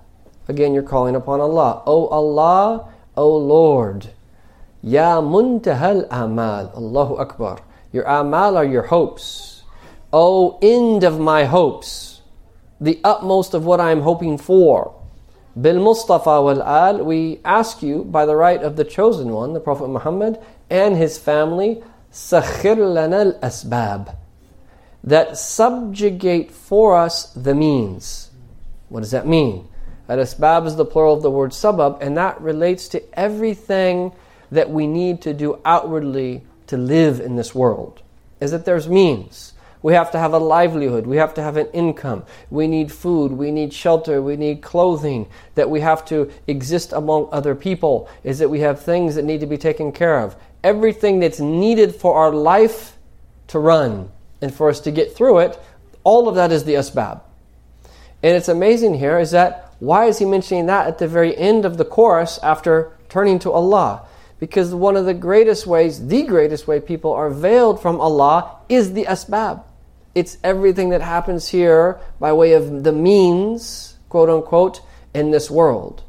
Again, 0.47 0.75
you're 0.75 0.83
calling 0.83 1.15
upon 1.15 1.41
Allah. 1.41 1.81
O 1.87 2.07
Allah, 2.09 2.92
O 3.15 3.37
Lord. 3.37 4.09
Ya 4.81 5.21
muntahal 5.21 6.07
amal. 6.11 6.71
Allahu 6.75 7.15
Akbar. 7.17 7.59
Your 7.91 8.03
amal 8.03 8.57
are 8.57 8.65
your 8.65 8.83
hopes 8.83 9.53
O 10.13 10.59
end 10.61 11.03
of 11.03 11.19
my 11.19 11.45
hopes, 11.45 12.21
the 12.79 13.01
utmost 13.03 13.55
of 13.55 13.65
what 13.65 13.81
I 13.81 13.89
am 13.91 14.01
hoping 14.01 14.37
for. 14.37 14.93
Bil 15.59 15.81
Mustafa 15.81 16.39
wal 16.39 16.61
Al, 16.61 17.03
we 17.03 17.39
ask 17.43 17.81
you 17.81 18.03
by 18.03 18.27
the 18.27 18.35
right 18.35 18.61
of 18.61 18.75
the 18.75 18.83
chosen 18.83 19.29
one, 19.29 19.53
the 19.53 19.59
Prophet 19.59 19.87
Muhammad, 19.87 20.39
and 20.69 20.95
his 20.95 21.17
family, 21.17 21.83
Sakhir 22.11 22.77
lana 22.77 23.17
al 23.17 23.33
asbab, 23.39 24.15
that 25.03 25.35
subjugate 25.35 26.51
for 26.51 26.95
us 26.95 27.33
the 27.33 27.55
means. 27.55 28.29
What 28.89 28.99
does 28.99 29.11
that 29.11 29.25
mean? 29.25 29.67
Al 30.13 30.19
asbab 30.19 30.67
is 30.67 30.75
the 30.75 30.85
plural 30.85 31.15
of 31.15 31.23
the 31.23 31.31
word 31.31 31.51
sabab, 31.51 31.99
and 31.99 32.15
that 32.17 32.39
relates 32.39 32.87
to 32.89 33.19
everything 33.19 34.11
that 34.51 34.69
we 34.69 34.85
need 34.85 35.23
to 35.23 35.33
do 35.33 35.59
outwardly 35.65 36.43
to 36.67 36.77
live 36.77 37.19
in 37.19 37.35
this 37.35 37.55
world. 37.55 38.03
Is 38.39 38.51
that 38.51 38.63
there's 38.63 38.87
means. 38.87 39.53
We 39.81 39.93
have 39.93 40.11
to 40.11 40.19
have 40.19 40.33
a 40.33 40.37
livelihood. 40.37 41.07
We 41.07 41.17
have 41.17 41.33
to 41.33 41.41
have 41.41 41.57
an 41.57 41.65
income. 41.73 42.25
We 42.51 42.67
need 42.67 42.91
food. 42.91 43.31
We 43.31 43.49
need 43.49 43.73
shelter. 43.73 44.21
We 44.21 44.37
need 44.37 44.61
clothing. 44.61 45.27
That 45.55 45.71
we 45.71 45.79
have 45.81 46.05
to 46.05 46.31
exist 46.45 46.93
among 46.93 47.29
other 47.31 47.55
people. 47.55 48.07
Is 48.23 48.37
that 48.37 48.49
we 48.49 48.59
have 48.59 48.81
things 48.81 49.15
that 49.15 49.25
need 49.25 49.39
to 49.39 49.47
be 49.47 49.57
taken 49.57 49.91
care 49.91 50.19
of. 50.19 50.35
Everything 50.63 51.21
that's 51.21 51.39
needed 51.39 51.95
for 51.95 52.13
our 52.15 52.31
life 52.31 52.97
to 53.47 53.57
run 53.57 54.11
and 54.43 54.53
for 54.53 54.69
us 54.69 54.79
to 54.81 54.91
get 54.91 55.15
through 55.15 55.39
it, 55.39 55.59
all 56.03 56.27
of 56.27 56.35
that 56.35 56.51
is 56.51 56.65
the 56.65 56.75
asbab. 56.75 57.21
And 58.21 58.37
it's 58.37 58.47
amazing 58.47 58.93
here 58.93 59.17
is 59.17 59.31
that 59.31 59.62
why 59.79 60.05
is 60.05 60.19
he 60.19 60.25
mentioning 60.25 60.67
that 60.67 60.87
at 60.87 60.97
the 60.97 61.07
very 61.07 61.35
end 61.37 61.65
of 61.65 61.77
the 61.77 61.85
chorus 61.85 62.39
after 62.41 62.91
turning 63.09 63.39
to 63.39 63.51
Allah? 63.51 64.05
Because 64.39 64.73
one 64.73 64.97
of 64.97 65.05
the 65.05 65.13
greatest 65.13 65.65
ways, 65.65 66.07
the 66.07 66.23
greatest 66.23 66.67
way 66.67 66.79
people 66.79 67.11
are 67.13 67.29
veiled 67.29 67.81
from 67.81 68.01
Allah 68.01 68.57
is 68.67 68.93
the 68.93 69.05
asbab. 69.05 69.63
It's 70.15 70.37
everything 70.43 70.89
that 70.89 71.01
happens 71.01 71.47
here 71.47 71.99
by 72.19 72.33
way 72.33 72.53
of 72.53 72.83
the 72.83 72.91
means, 72.91 73.97
quote 74.09 74.29
unquote, 74.29 74.81
in 75.13 75.31
this 75.31 75.49
world. 75.49 76.03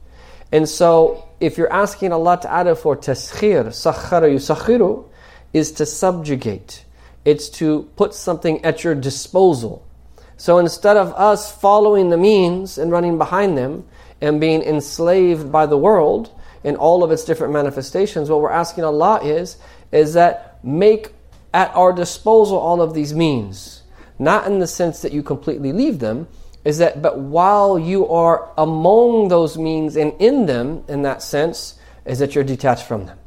And 0.53 0.69
so, 0.69 1.29
if 1.41 1.59
you're 1.59 1.73
asking 1.73 2.13
Allah 2.13 2.39
Ta'ala 2.41 2.77
for 2.77 2.97
taskhir, 2.97 3.67
sakhara 3.69 4.33
yusakhiru, 4.33 5.09
is 5.53 5.73
to 5.73 5.87
subjugate. 5.87 6.85
It's 7.25 7.49
to 7.61 7.89
put 7.97 8.15
something 8.15 8.65
at 8.65 8.85
your 8.85 8.95
disposal. 8.95 9.87
So 10.37 10.59
instead 10.59 10.97
of 10.97 11.13
us 11.15 11.53
following 11.53 12.11
the 12.11 12.17
means 12.17 12.79
and 12.79 12.91
running 12.91 13.19
behind 13.19 13.57
them 13.57 13.85
and 14.21 14.41
being 14.41 14.63
enslaved 14.63 15.51
by 15.51 15.67
the 15.67 15.79
world 15.79 16.31
in 16.63 16.77
all 16.77 17.05
of 17.05 17.11
its 17.11 17.25
different 17.25 17.53
manifestations, 17.53 18.31
what 18.31 18.41
we're 18.41 18.51
asking 18.51 18.85
Allah 18.85 19.21
is, 19.23 19.57
is 19.93 20.15
that 20.15 20.59
make 20.65 21.13
at 21.53 21.75
our 21.75 21.93
disposal 21.93 22.59
all 22.59 22.83
of 22.83 22.95
these 22.95 23.15
means 23.15 23.85
not 24.19 24.47
in 24.47 24.59
the 24.59 24.67
sense 24.67 25.03
that 25.03 25.13
you 25.13 25.23
completely 25.23 25.73
leave 25.73 25.99
them, 25.99 26.29
is 26.65 26.79
that 26.79 27.03
but 27.03 27.19
while 27.19 27.79
you 27.79 28.09
are 28.09 28.51
among 28.57 29.29
those 29.29 29.59
means 29.59 29.97
and 29.97 30.13
in 30.19 30.47
them 30.47 30.85
in 30.89 31.03
that 31.03 31.23
sense, 31.23 31.79
is 32.05 32.19
that 32.19 32.35
you're 32.35 32.45
detached 32.45 32.87
from 32.87 33.07
them. 33.07 33.19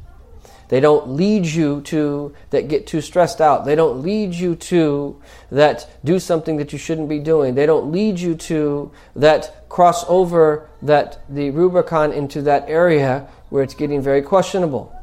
They 0.68 0.80
don't 0.80 1.10
lead 1.10 1.46
you 1.46 1.80
to 1.82 2.34
that 2.50 2.68
get 2.68 2.86
too 2.86 3.00
stressed 3.00 3.40
out. 3.40 3.64
They 3.64 3.74
don't 3.74 4.02
lead 4.02 4.34
you 4.34 4.54
to 4.54 5.20
that 5.50 5.88
do 6.04 6.18
something 6.18 6.58
that 6.58 6.72
you 6.72 6.78
shouldn't 6.78 7.08
be 7.08 7.18
doing. 7.18 7.54
They 7.54 7.66
don't 7.66 7.90
lead 7.90 8.20
you 8.20 8.34
to 8.34 8.92
that 9.16 9.68
cross 9.68 10.04
over 10.08 10.68
that 10.82 11.22
the 11.28 11.50
Rubicon 11.50 12.12
into 12.12 12.42
that 12.42 12.68
area 12.68 13.28
where 13.48 13.62
it's 13.62 13.74
getting 13.74 14.02
very 14.02 14.22
questionable. 14.22 14.94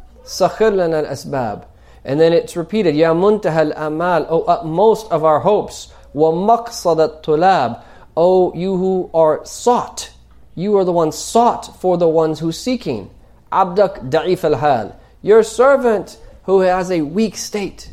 Al-asbab. 0.41 1.65
And 2.03 2.19
then 2.19 2.33
it's 2.33 2.55
repeated, 2.55 2.95
Ya 2.95 3.13
muntahal 3.13 3.73
amal, 3.75 4.27
O 4.29 4.41
oh, 4.41 4.43
utmost 4.43 5.11
uh, 5.11 5.15
of 5.15 5.23
our 5.23 5.39
hopes, 5.39 5.91
wa 6.13 6.31
maqsadat 6.31 7.23
tulab, 7.23 7.83
O 8.15 8.53
you 8.53 8.77
who 8.77 9.09
are 9.13 9.43
sought. 9.45 10.11
You 10.53 10.77
are 10.77 10.85
the 10.85 10.91
one 10.91 11.11
sought 11.11 11.81
for 11.81 11.97
the 11.97 12.07
ones 12.07 12.39
who 12.39 12.51
seeking. 12.51 13.09
Abdak 13.51 14.09
da'if 14.11 14.43
al-hal 14.43 14.99
your 15.25 15.41
servant 15.41 16.19
who 16.43 16.59
has 16.59 16.91
a 16.91 17.01
weak 17.01 17.35
state. 17.35 17.89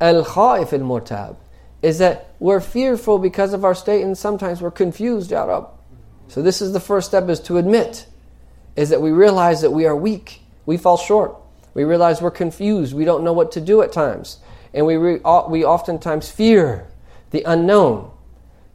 Al 0.00 0.24
khaif 0.24 0.72
al 0.72 0.80
murtab 0.80 1.36
is 1.80 1.98
that 1.98 2.34
we're 2.40 2.58
fearful 2.58 3.20
because 3.20 3.52
of 3.52 3.64
our 3.64 3.74
state 3.74 4.02
and 4.02 4.18
sometimes 4.18 4.60
we're 4.60 4.72
confused, 4.72 5.30
Ya 5.30 5.44
Rab. 5.44 5.68
So 6.26 6.42
this 6.42 6.60
is 6.60 6.72
the 6.72 6.80
first 6.80 7.06
step 7.06 7.28
is 7.28 7.38
to 7.42 7.56
admit, 7.56 8.08
is 8.74 8.88
that 8.88 9.00
we 9.00 9.12
realize 9.12 9.60
that 9.60 9.70
we 9.70 9.86
are 9.86 9.94
weak, 9.94 10.40
we 10.66 10.76
fall 10.76 10.96
short. 10.96 11.36
We 11.72 11.84
realize 11.84 12.20
we're 12.20 12.32
confused, 12.32 12.92
we 12.92 13.04
don't 13.04 13.22
know 13.22 13.32
what 13.32 13.52
to 13.52 13.60
do 13.60 13.80
at 13.82 13.92
times. 13.92 14.38
And 14.74 14.86
we, 14.86 14.96
re- 14.96 15.20
we 15.48 15.64
oftentimes 15.64 16.28
fear 16.28 16.88
the 17.30 17.44
unknown. 17.44 18.10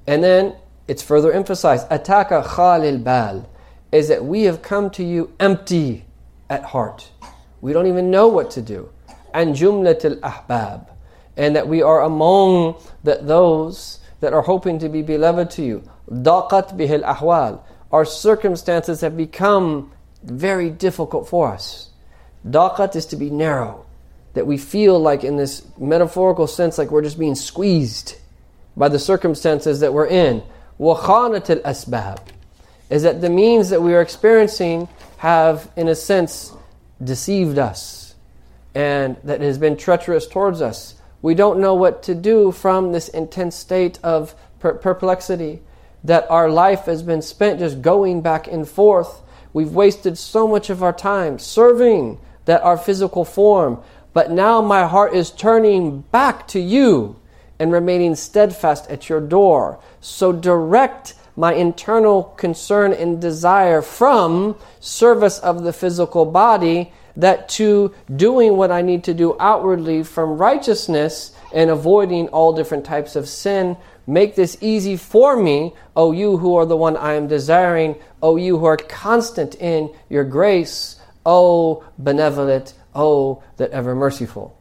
And 0.08 0.24
then 0.24 0.56
it's 0.88 1.04
further 1.04 1.34
emphasized, 1.34 1.90
ataka 1.90 2.42
khalil 2.56 3.00
bal, 3.00 3.50
is 3.92 4.08
that 4.08 4.24
we 4.24 4.44
have 4.44 4.62
come 4.62 4.90
to 4.92 5.04
you 5.04 5.34
empty 5.42 6.06
at 6.52 6.64
heart. 6.66 7.10
We 7.62 7.74
don't 7.74 7.88
even 7.88 8.12
know 8.12 8.28
what 8.28 8.52
to 8.52 8.62
do. 8.62 8.90
And 9.34 9.56
jumlat 9.56 10.04
al 10.04 10.18
ahbab, 10.18 10.90
and 11.38 11.56
that 11.56 11.68
we 11.68 11.82
are 11.82 12.02
among 12.02 12.76
that 13.04 13.26
those 13.26 14.00
that 14.20 14.34
are 14.34 14.42
hoping 14.42 14.78
to 14.80 14.90
be 14.90 15.02
beloved 15.02 15.50
to 15.52 15.64
you. 15.64 15.84
Daqat 16.10 16.78
bihil 16.78 17.04
ahwal. 17.04 17.64
Our 17.92 18.06
circumstances 18.06 19.02
have 19.02 19.16
become 19.16 19.92
very 20.24 20.70
difficult 20.70 21.30
for 21.30 21.54
us. 21.54 21.90
Daqat 22.46 22.96
is 22.96 23.06
to 23.08 23.16
be 23.16 23.30
narrow, 23.30 23.86
that 24.34 24.46
we 24.46 24.58
feel 24.58 25.00
like, 25.00 25.24
in 25.24 25.38
this 25.38 25.66
metaphorical 25.80 26.48
sense, 26.48 26.78
like 26.78 26.92
we're 26.92 27.02
just 27.02 27.18
being 27.18 27.36
squeezed 27.36 28.16
by 28.76 28.90
the 28.90 29.00
circumstances 29.00 29.80
that 29.80 29.94
we're 29.94 30.08
in. 30.08 30.44
Wakhanat 30.80 31.50
al 31.50 31.74
asbab 31.74 32.20
is 32.90 33.04
that 33.04 33.22
the 33.22 33.30
means 33.30 33.70
that 33.70 33.82
we 33.82 33.94
are 33.94 34.02
experiencing 34.02 34.90
have, 35.22 35.70
in 35.76 35.88
a 35.88 35.94
sense, 35.94 36.52
deceived 37.04 37.60
us 37.60 38.16
and 38.74 39.18
that 39.24 39.40
has 39.40 39.60
been 39.60 39.78
treacherous 39.78 40.26
towards 40.26 40.64
us. 40.64 40.96
We 41.22 41.36
don't 41.36 41.60
know 41.60 41.76
what 41.76 42.02
to 42.04 42.16
do 42.16 42.52
from 42.52 42.92
this 42.92 43.08
intense 43.08 43.56
state 43.56 44.00
of 44.02 44.34
per- 44.58 44.74
perplexity, 44.74 45.62
that 46.04 46.26
our 46.32 46.50
life 46.50 46.86
has 46.86 47.04
been 47.04 47.22
spent 47.22 47.60
just 47.60 47.84
going 47.84 48.22
back 48.22 48.48
and 48.48 48.68
forth. 48.68 49.22
We've 49.54 49.72
wasted 49.72 50.18
so 50.18 50.48
much 50.48 50.72
of 50.72 50.82
our 50.82 50.92
time 50.92 51.38
serving 51.38 52.20
that 52.46 52.64
our 52.64 52.76
physical 52.76 53.24
form, 53.24 53.80
but 54.14 54.32
now 54.32 54.60
my 54.60 54.88
heart 54.88 55.14
is 55.14 55.30
turning 55.30 56.02
back 56.02 56.48
to 56.48 56.60
you 56.60 57.20
and 57.60 57.72
remaining 57.72 58.16
steadfast 58.16 58.90
at 58.90 59.08
your 59.08 59.22
door. 59.22 59.80
So 60.00 60.32
direct 60.32 61.14
my 61.36 61.54
internal 61.54 62.24
concern 62.24 62.94
and 62.94 63.22
desire 63.22 63.82
from 63.82 64.56
service 64.80 65.40
of 65.40 65.64
the 65.64 65.74
physical 65.74 66.26
body 66.26 66.92
that 67.16 67.50
to 67.50 67.94
doing 68.16 68.58
what 68.58 68.72
I 68.72 68.82
need 68.82 69.04
to 69.06 69.14
do 69.14 69.36
outwardly 69.40 70.04
from 70.04 70.38
righteousness 70.38 71.36
and 71.54 71.70
avoiding 71.70 72.30
all 72.30 72.54
different 72.54 72.86
types 72.86 73.16
of 73.16 73.28
sin. 73.28 73.78
Make 74.08 74.36
this 74.36 74.58
easy 74.62 74.98
for 74.98 75.36
me, 75.36 75.74
O 75.96 76.12
you 76.12 76.38
who 76.38 76.56
are 76.56 76.66
the 76.66 76.78
one 76.78 76.98
I 76.98 77.14
am 77.14 77.28
desiring, 77.28 77.96
O 78.22 78.36
you 78.36 78.58
who 78.58 78.66
are 78.66 78.78
constant 78.78 79.56
in 79.56 79.94
your 80.10 80.24
grace, 80.24 81.00
O 81.26 81.84
benevolent, 81.98 82.74
O 82.96 83.44
that 83.58 83.72
ever 83.72 83.94
merciful. 83.96 84.58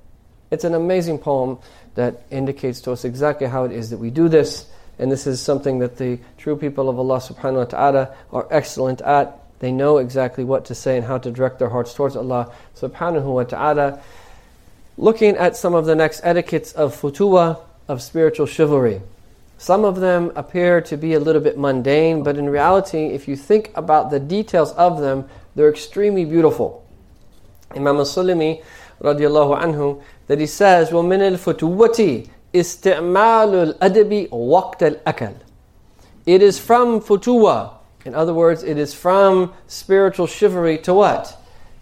It's 0.50 0.64
an 0.64 0.74
amazing 0.74 1.18
poem 1.18 1.58
that 1.94 2.22
indicates 2.30 2.80
to 2.82 2.92
us 2.92 3.04
exactly 3.04 3.46
how 3.46 3.64
it 3.64 3.72
is 3.72 3.90
that 3.90 3.98
we 3.98 4.10
do 4.10 4.28
this. 4.28 4.66
And 5.00 5.10
this 5.10 5.26
is 5.26 5.40
something 5.40 5.78
that 5.78 5.96
the 5.96 6.18
true 6.36 6.56
people 6.56 6.90
of 6.90 6.98
Allah 6.98 7.16
subhanahu 7.16 7.56
wa 7.56 7.64
ta'ala 7.64 8.14
are 8.34 8.46
excellent 8.50 9.00
at. 9.00 9.40
They 9.60 9.72
know 9.72 9.96
exactly 9.96 10.44
what 10.44 10.66
to 10.66 10.74
say 10.74 10.98
and 10.98 11.06
how 11.06 11.16
to 11.16 11.30
direct 11.30 11.58
their 11.58 11.70
hearts 11.70 11.94
towards 11.94 12.16
Allah 12.16 12.52
subhanahu 12.76 13.24
wa 13.24 13.44
ta'ala. 13.44 14.02
Looking 14.98 15.36
at 15.36 15.56
some 15.56 15.74
of 15.74 15.86
the 15.86 15.94
next 15.94 16.20
etiquettes 16.22 16.72
of 16.72 16.94
futuwa, 16.94 17.60
of 17.88 18.02
spiritual 18.02 18.44
chivalry. 18.44 19.00
Some 19.56 19.86
of 19.86 20.00
them 20.00 20.32
appear 20.36 20.82
to 20.82 20.98
be 20.98 21.14
a 21.14 21.20
little 21.20 21.40
bit 21.40 21.56
mundane, 21.56 22.22
but 22.22 22.36
in 22.36 22.50
reality, 22.50 23.06
if 23.06 23.26
you 23.26 23.36
think 23.36 23.70
about 23.74 24.10
the 24.10 24.20
details 24.20 24.72
of 24.72 25.00
them, 25.00 25.26
they're 25.56 25.70
extremely 25.70 26.26
beautiful. 26.26 26.86
Imam 27.74 27.96
al-Sulami, 27.96 28.62
radiallahu 29.00 29.62
anhu, 29.62 30.02
that 30.26 30.40
he 30.40 30.46
says, 30.46 30.90
وَمِنَ 30.90 31.36
الْفُتُوَّةِ 31.36 32.28
إِسْتِعْمَالُ 32.53 33.77
الْأَدَبِ 33.79 34.29
وَقْتَ 34.29 35.01
الْأَكَلِ 35.03 35.35
It 36.25 36.41
is 36.41 36.57
from 36.57 37.01
futuwa, 37.01 37.73
in 38.05 38.15
other 38.15 38.33
words, 38.33 38.63
it 38.63 38.77
is 38.77 38.93
from 38.93 39.53
spiritual 39.67 40.27
chivalry 40.27 40.77
to 40.79 40.93
what? 40.93 41.37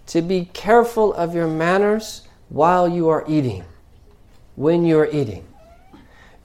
To 0.07 0.21
be 0.21 0.49
careful 0.53 1.13
of 1.13 1.35
your 1.35 1.47
manners 1.47 2.27
while 2.49 2.87
you 2.87 3.09
are 3.09 3.23
eating, 3.27 3.63
when 4.55 4.85
you 4.85 4.99
are 4.99 5.09
eating. 5.11 5.45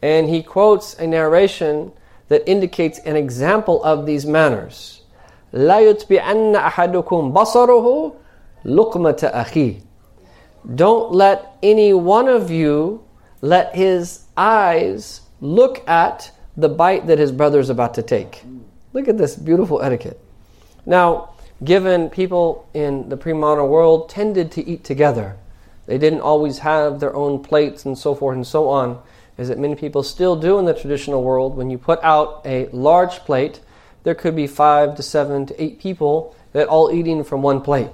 And 0.02 0.28
he 0.28 0.42
quotes 0.42 0.95
a 0.99 1.07
narration 1.07 1.92
that 2.28 2.49
indicates 2.49 2.99
an 3.00 3.16
example 3.16 3.83
of 3.83 4.07
these 4.07 4.26
manners. 4.26 5.02
لا 5.52 5.80
يتبعن 5.80 6.54
أحدكم 6.57 7.33
بصره 7.33 8.12
لقمة 8.64 9.30
أخيه. 9.35 9.80
Don't 10.75 11.12
let 11.12 11.57
any 11.62 11.95
one 11.95 12.28
of 12.28 12.50
you 12.50 13.01
let 13.43 13.75
his 13.75 14.23
eyes 14.38 15.19
look 15.41 15.85
at 15.85 16.31
the 16.55 16.69
bite 16.69 17.07
that 17.07 17.19
his 17.19 17.33
brother 17.33 17.59
is 17.59 17.69
about 17.69 17.93
to 17.95 18.01
take. 18.01 18.41
Look 18.93 19.09
at 19.09 19.17
this 19.17 19.35
beautiful 19.35 19.81
etiquette. 19.81 20.17
Now, 20.85 21.33
given 21.62 22.09
people 22.09 22.69
in 22.73 23.09
the 23.09 23.17
pre 23.17 23.33
modern 23.33 23.67
world 23.67 24.07
tended 24.07 24.50
to 24.53 24.65
eat 24.65 24.85
together, 24.85 25.35
they 25.88 25.97
didn't 25.97 26.21
always 26.21 26.59
have 26.59 27.01
their 27.01 27.13
own 27.13 27.43
plates 27.43 27.83
and 27.83 27.97
so 27.97 28.15
forth 28.15 28.38
and 28.38 28.47
so 28.47 28.69
on, 28.69 29.01
is 29.38 29.50
that 29.50 29.59
many 29.59 29.75
people 29.75 30.03
still 30.03 30.38
do 30.38 30.57
in 30.57 30.63
the 30.63 30.73
traditional 30.73 31.21
world. 31.21 31.57
When 31.57 31.69
you 31.69 31.77
put 31.77 32.01
out 32.01 32.43
a 32.45 32.67
large 32.67 33.19
plate, 33.25 33.59
there 34.03 34.15
could 34.15 34.38
be 34.38 34.47
five 34.47 34.95
to 34.95 35.03
seven 35.03 35.45
to 35.47 35.62
eight 35.62 35.81
people 35.81 36.33
that 36.53 36.69
all 36.69 36.93
eating 36.93 37.25
from 37.25 37.41
one 37.41 37.59
plate. 37.59 37.89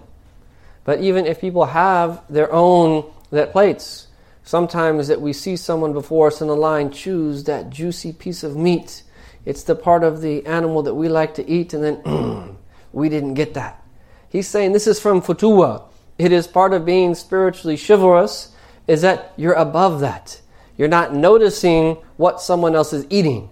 But 0.83 0.99
even 0.99 1.25
if 1.25 1.41
people 1.41 1.65
have 1.65 2.21
their 2.29 2.53
own 2.53 3.11
that 3.31 3.51
plates, 3.51 4.08
sometimes 4.49 5.07
that 5.07 5.21
we 5.21 5.33
see 5.33 5.55
someone 5.55 5.93
before 5.93 6.27
us 6.27 6.41
in 6.41 6.47
the 6.47 6.55
line 6.55 6.91
choose 6.91 7.43
that 7.43 7.69
juicy 7.69 8.11
piece 8.11 8.43
of 8.43 8.55
meat 8.55 9.03
it's 9.49 9.63
the 9.63 9.75
part 9.75 10.03
of 10.03 10.21
the 10.21 10.45
animal 10.45 10.83
that 10.83 10.93
we 10.93 11.09
like 11.09 11.33
to 11.33 11.49
eat, 11.49 11.73
and 11.73 11.83
then 11.83 12.57
we 12.93 13.09
didn't 13.09 13.33
get 13.33 13.55
that. 13.55 13.83
He's 14.29 14.47
saying 14.47 14.73
this 14.73 14.85
is 14.85 14.99
from 14.99 15.23
futuwa. 15.23 15.85
It 16.19 16.31
is 16.31 16.45
part 16.45 16.71
of 16.71 16.85
being 16.85 17.15
spiritually 17.15 17.75
chivalrous, 17.75 18.53
is 18.87 19.01
that 19.01 19.33
you're 19.37 19.53
above 19.53 20.01
that. 20.01 20.39
You're 20.77 20.87
not 20.87 21.15
noticing 21.15 21.95
what 22.17 22.41
someone 22.41 22.75
else 22.75 22.93
is 22.93 23.07
eating. 23.09 23.49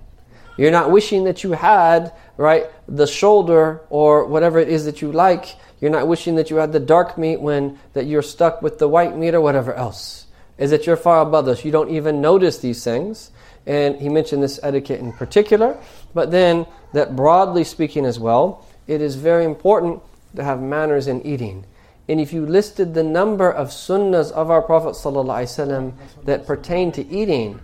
You're 0.56 0.70
not 0.70 0.92
wishing 0.92 1.24
that 1.24 1.44
you 1.44 1.54
had, 1.54 2.14
right, 2.38 2.66
the 2.88 3.08
shoulder 3.08 3.82
or 3.90 4.26
whatever 4.26 4.60
it 4.60 4.70
is 4.70 4.86
that 4.86 5.02
you 5.02 5.12
like. 5.12 5.56
You're 5.82 5.90
not 5.90 6.08
wishing 6.08 6.36
that 6.36 6.52
you 6.52 6.58
had 6.58 6.74
the 6.74 6.80
dark 6.80 7.18
meat 7.18 7.42
when 7.42 7.80
that 7.94 8.06
you're 8.06 8.22
stuck 8.22 8.62
with 8.62 8.78
the 8.78 8.88
white 8.88 9.18
meat 9.18 9.34
or 9.34 9.42
whatever 9.42 9.74
else. 9.74 10.27
Is 10.58 10.72
that 10.72 10.88
you're 10.88 10.98
far 10.98 11.22
above 11.22 11.46
this. 11.46 11.64
You 11.64 11.72
don't 11.72 11.92
even 11.92 12.22
notice 12.22 12.58
these 12.58 12.84
things 12.84 13.32
and 13.68 14.00
he 14.00 14.08
mentioned 14.08 14.42
this 14.42 14.60
etiquette 14.64 15.02
in 15.02 15.12
particular, 15.12 15.78
but 16.14 16.32
then 16.32 16.66
that 16.94 17.16
broadly 17.16 17.66
speaking 17.66 18.06
as 18.06 18.18
well, 18.18 18.66
it 18.88 19.02
is 19.02 19.16
very 19.16 19.44
important 19.44 20.02
to 20.38 20.44
have 20.44 20.62
manners 20.62 21.08
in 21.08 21.22
eating. 21.28 21.66
And 22.08 22.22
if 22.22 22.32
you 22.32 22.46
listed 22.46 22.94
the 22.94 23.04
number 23.04 23.52
of 23.52 23.68
sunnahs 23.68 24.32
of 24.32 24.50
our 24.50 24.62
Prophet 24.62 24.92
ﷺ 24.92 25.94
that 26.24 26.48
pertain 26.48 26.94
to 26.94 27.06
eating, 27.06 27.60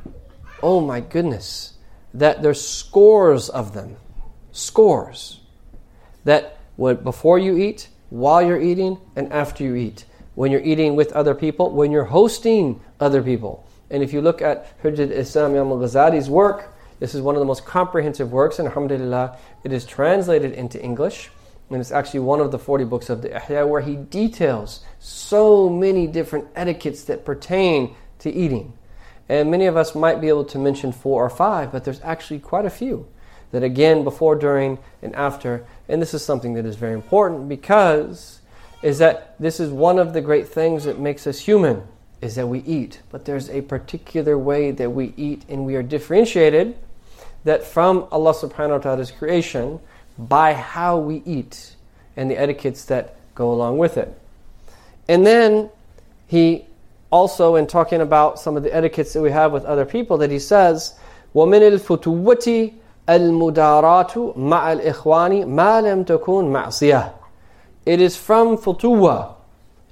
oh 0.62 0.81
my 0.81 1.00
goodness, 1.00 1.75
that 2.13 2.41
there's 2.43 2.65
scores 2.65 3.47
of 3.47 3.73
them. 3.73 3.95
Scores. 4.51 5.39
That 6.25 6.57
what 6.75 7.05
before 7.05 7.39
you 7.39 7.57
eat, 7.57 7.88
while 8.09 8.41
you're 8.41 8.62
eating, 8.62 9.00
and 9.15 9.31
after 9.31 9.63
you 9.63 9.75
eat. 9.75 10.03
When 10.35 10.51
you're 10.51 10.61
eating 10.61 10.95
with 10.95 11.11
other 11.13 11.35
people, 11.35 11.69
when 11.71 11.91
you're 11.91 12.05
hosting 12.05 12.81
other 12.99 13.21
people. 13.21 13.67
And 13.89 14.01
if 14.01 14.13
you 14.13 14.21
look 14.21 14.41
at 14.41 14.81
Hujjat 14.81 15.11
Islam 15.11 15.55
al-Ghazali's 15.55 16.29
work, 16.29 16.73
this 16.99 17.13
is 17.13 17.21
one 17.21 17.35
of 17.35 17.39
the 17.39 17.45
most 17.45 17.65
comprehensive 17.65 18.31
works, 18.31 18.59
and 18.59 18.67
alhamdulillah, 18.67 19.37
it 19.63 19.71
is 19.71 19.85
translated 19.85 20.53
into 20.53 20.81
English. 20.81 21.29
And 21.69 21.79
it's 21.81 21.91
actually 21.91 22.21
one 22.21 22.39
of 22.39 22.51
the 22.51 22.59
40 22.59 22.85
books 22.85 23.09
of 23.09 23.21
the 23.21 23.29
Ihya 23.29 23.67
where 23.67 23.81
he 23.81 23.95
details 23.95 24.83
so 24.99 25.69
many 25.69 26.07
different 26.07 26.47
etiquettes 26.55 27.03
that 27.05 27.25
pertain 27.25 27.95
to 28.19 28.31
eating. 28.31 28.73
And 29.27 29.49
many 29.49 29.65
of 29.65 29.77
us 29.77 29.95
might 29.95 30.21
be 30.21 30.29
able 30.29 30.45
to 30.45 30.59
mention 30.59 30.91
four 30.91 31.23
or 31.23 31.29
five, 31.29 31.71
but 31.71 31.83
there's 31.83 32.01
actually 32.01 32.39
quite 32.39 32.65
a 32.65 32.69
few 32.69 33.07
that 33.51 33.63
again, 33.63 34.03
before, 34.03 34.35
during, 34.35 34.79
and 35.01 35.15
after. 35.15 35.65
And 35.87 36.01
this 36.01 36.13
is 36.13 36.23
something 36.23 36.53
that 36.55 36.65
is 36.65 36.75
very 36.75 36.93
important 36.93 37.47
because 37.47 38.41
is 38.82 38.99
that 38.99 39.35
this 39.40 39.61
is 39.61 39.70
one 39.70 39.99
of 39.99 40.12
the 40.12 40.20
great 40.20 40.49
things 40.49 40.85
that 40.85 40.99
makes 40.99 41.26
us 41.26 41.40
human 41.40 41.82
is 42.20 42.35
that 42.37 42.47
we 42.47 42.61
eat. 42.61 43.00
But 43.11 43.25
there's 43.25 43.50
a 43.50 43.62
particular 43.62 44.37
way 44.38 44.70
that 44.73 44.90
we 44.90 45.12
eat, 45.16 45.44
and 45.49 45.64
we 45.64 45.76
are 45.76 45.82
differentiated 45.82 46.76
that 47.44 47.64
from 47.64 48.06
Allah 48.11 48.35
subhanahu 48.35 48.70
wa 48.70 48.78
ta'ala's 48.78 49.11
creation 49.11 49.80
by 50.18 50.52
how 50.52 50.99
we 50.99 51.23
eat 51.25 51.76
and 52.16 52.30
the 52.30 52.37
etiquettes 52.38 52.85
that 52.87 53.16
go 53.35 53.52
along 53.52 53.78
with 53.78 53.97
it. 53.97 54.12
And 55.08 55.25
then 55.25 55.70
he 56.26 56.64
also, 57.11 57.56
in 57.56 57.66
talking 57.66 58.00
about 58.00 58.38
some 58.38 58.56
of 58.56 58.62
the 58.62 58.75
etiquettes 58.75 59.12
that 59.12 59.23
we 59.23 59.30
have 59.30 59.52
with 59.52 59.64
other 59.64 59.85
people, 59.87 60.18
that 60.18 60.30
he 60.30 60.38
says, 60.38 60.99
وَمِنِ 61.35 61.78
الْفُتُوَّةِ 61.78 62.75
الْمُدَارَاتُ 63.08 64.37
مَعَ 64.37 64.80
الْإِخْوَانِ 64.80 65.47
مَا 65.47 65.80
لَمْ 65.82 66.04
تَكُونْ 66.04 66.50
مَعْصِيَةً 66.50 67.12
it 67.85 67.99
is 67.99 68.15
from 68.15 68.57
futuwa 68.57 69.35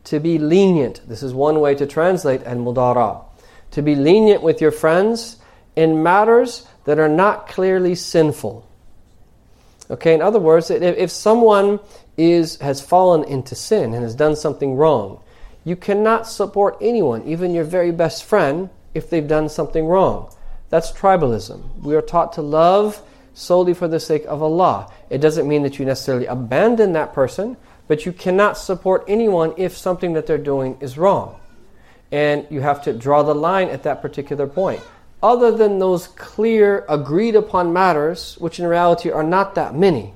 to 0.06 0.20
be 0.20 0.38
lenient. 0.38 1.02
This 1.08 1.24
is 1.24 1.34
one 1.34 1.60
way 1.60 1.76
to 1.76 1.86
translate 1.86 2.44
al-mudara. 2.44 3.24
To 3.72 3.82
be 3.82 3.96
lenient 3.96 4.42
with 4.42 4.62
your 4.62 4.72
friends 4.72 5.38
in 5.76 6.04
matters 6.04 6.68
that 6.86 7.00
are 7.00 7.10
not 7.10 7.48
clearly 7.48 7.96
sinful. 7.96 8.68
Okay, 9.90 10.14
in 10.14 10.22
other 10.22 10.40
words, 10.40 10.72
if 10.72 11.12
someone 11.12 11.80
is 12.18 12.58
has 12.58 12.82
fallen 12.82 13.24
into 13.26 13.56
sin 13.56 13.94
and 13.94 14.04
has 14.04 14.16
done 14.16 14.36
something 14.36 14.76
wrong, 14.76 15.20
you 15.64 15.76
cannot 15.76 16.28
support 16.28 16.78
anyone, 16.82 17.24
even 17.24 17.54
your 17.54 17.64
very 17.64 17.92
best 17.92 18.24
friend, 18.24 18.70
if 18.94 19.10
they've 19.10 19.28
done 19.28 19.50
something 19.50 19.86
wrong. 19.86 20.34
That's 20.70 20.92
tribalism. 20.92 21.82
We 21.82 21.96
are 21.96 22.02
taught 22.02 22.34
to 22.34 22.42
love 22.42 23.02
solely 23.34 23.74
for 23.74 23.88
the 23.88 24.00
sake 24.00 24.26
of 24.28 24.42
Allah. 24.42 24.92
It 25.10 25.20
doesn't 25.20 25.48
mean 25.48 25.64
that 25.64 25.78
you 25.78 25.86
necessarily 25.86 26.26
abandon 26.26 26.94
that 26.94 27.14
person, 27.14 27.58
but 27.92 28.06
you 28.06 28.14
cannot 28.14 28.58
support 28.58 29.04
anyone 29.10 29.54
if 29.58 29.76
something 29.76 30.14
that 30.14 30.26
they're 30.26 30.38
doing 30.38 30.78
is 30.80 30.98
wrong. 30.98 31.38
And 32.10 32.48
you 32.50 32.62
have 32.62 32.84
to 32.84 32.94
draw 32.94 33.22
the 33.22 33.36
line 33.36 33.68
at 33.68 33.84
that 33.84 34.02
particular 34.02 34.48
point. 34.48 34.82
Other 35.22 35.52
than 35.52 35.78
those 35.78 36.08
clear, 36.08 36.86
agreed 36.88 37.36
upon 37.36 37.74
matters, 37.74 38.38
which 38.40 38.62
in 38.62 38.66
reality 38.66 39.12
are 39.12 39.26
not 39.26 39.56
that 39.56 39.76
many, 39.76 40.14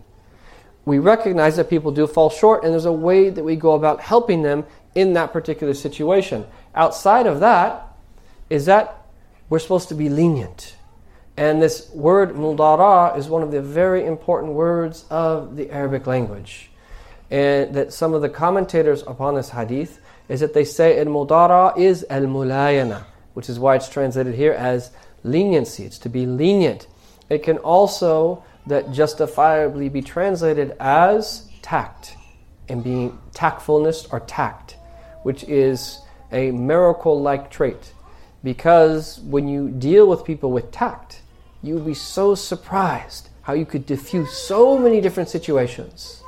we 0.85 0.99
recognize 0.99 1.57
that 1.57 1.69
people 1.69 1.91
do 1.91 2.07
fall 2.07 2.29
short, 2.29 2.63
and 2.63 2.71
there's 2.71 2.85
a 2.85 2.93
way 2.93 3.29
that 3.29 3.43
we 3.43 3.57
go 3.57 3.73
about 3.73 3.99
helping 3.99 4.41
them 4.41 4.63
in 4.95 5.11
that 5.15 5.33
particular 5.33 5.73
situation. 5.73 6.45
Outside 6.75 7.27
of 7.27 7.41
that, 7.41 7.89
is 8.49 8.67
that 8.67 9.05
we're 9.49 9.59
supposed 9.59 9.89
to 9.89 9.95
be 9.95 10.07
lenient. 10.07 10.77
And 11.35 11.61
this 11.61 11.89
word 11.89 12.35
mudara 12.35 13.17
is 13.17 13.27
one 13.27 13.43
of 13.43 13.51
the 13.51 13.61
very 13.61 14.05
important 14.05 14.53
words 14.53 15.03
of 15.09 15.57
the 15.57 15.69
Arabic 15.71 16.07
language. 16.07 16.69
And 17.31 17.73
that 17.75 17.93
some 17.93 18.13
of 18.13 18.21
the 18.21 18.29
commentators 18.29 19.01
upon 19.03 19.35
this 19.35 19.49
hadith 19.49 19.99
is 20.29 20.39
that 20.39 20.53
they 20.53 20.65
say 20.65 20.99
al 20.99 21.05
mudara 21.05 21.77
is 21.77 22.05
al 22.09 22.21
mulayana, 22.21 23.03
which 23.33 23.49
is 23.49 23.59
why 23.59 23.75
it's 23.75 23.89
translated 23.89 24.35
here 24.35 24.53
as 24.53 24.91
leniency. 25.23 25.83
It's 25.85 25.97
to 25.99 26.09
be 26.09 26.25
lenient. 26.25 26.87
It 27.29 27.43
can 27.43 27.57
also 27.57 28.43
that 28.67 28.91
justifiably 28.91 29.89
be 29.89 30.01
translated 30.01 30.75
as 30.79 31.49
tact 31.61 32.15
and 32.69 32.83
being 32.83 33.19
tactfulness 33.33 34.07
or 34.11 34.19
tact, 34.21 34.75
which 35.23 35.43
is 35.43 35.99
a 36.31 36.51
miracle 36.51 37.21
like 37.21 37.51
trait. 37.51 37.93
Because 38.43 39.19
when 39.19 39.47
you 39.47 39.69
deal 39.69 40.07
with 40.07 40.23
people 40.23 40.51
with 40.51 40.71
tact, 40.71 41.21
you 41.61 41.73
would 41.75 41.85
be 41.85 41.93
so 41.95 42.35
surprised 42.35 43.29
how 43.41 43.53
you 43.53 43.65
could 43.65 43.85
diffuse 43.85 44.31
so 44.31 44.77
many 44.77 45.01
different 45.01 45.29
situations 45.29 46.23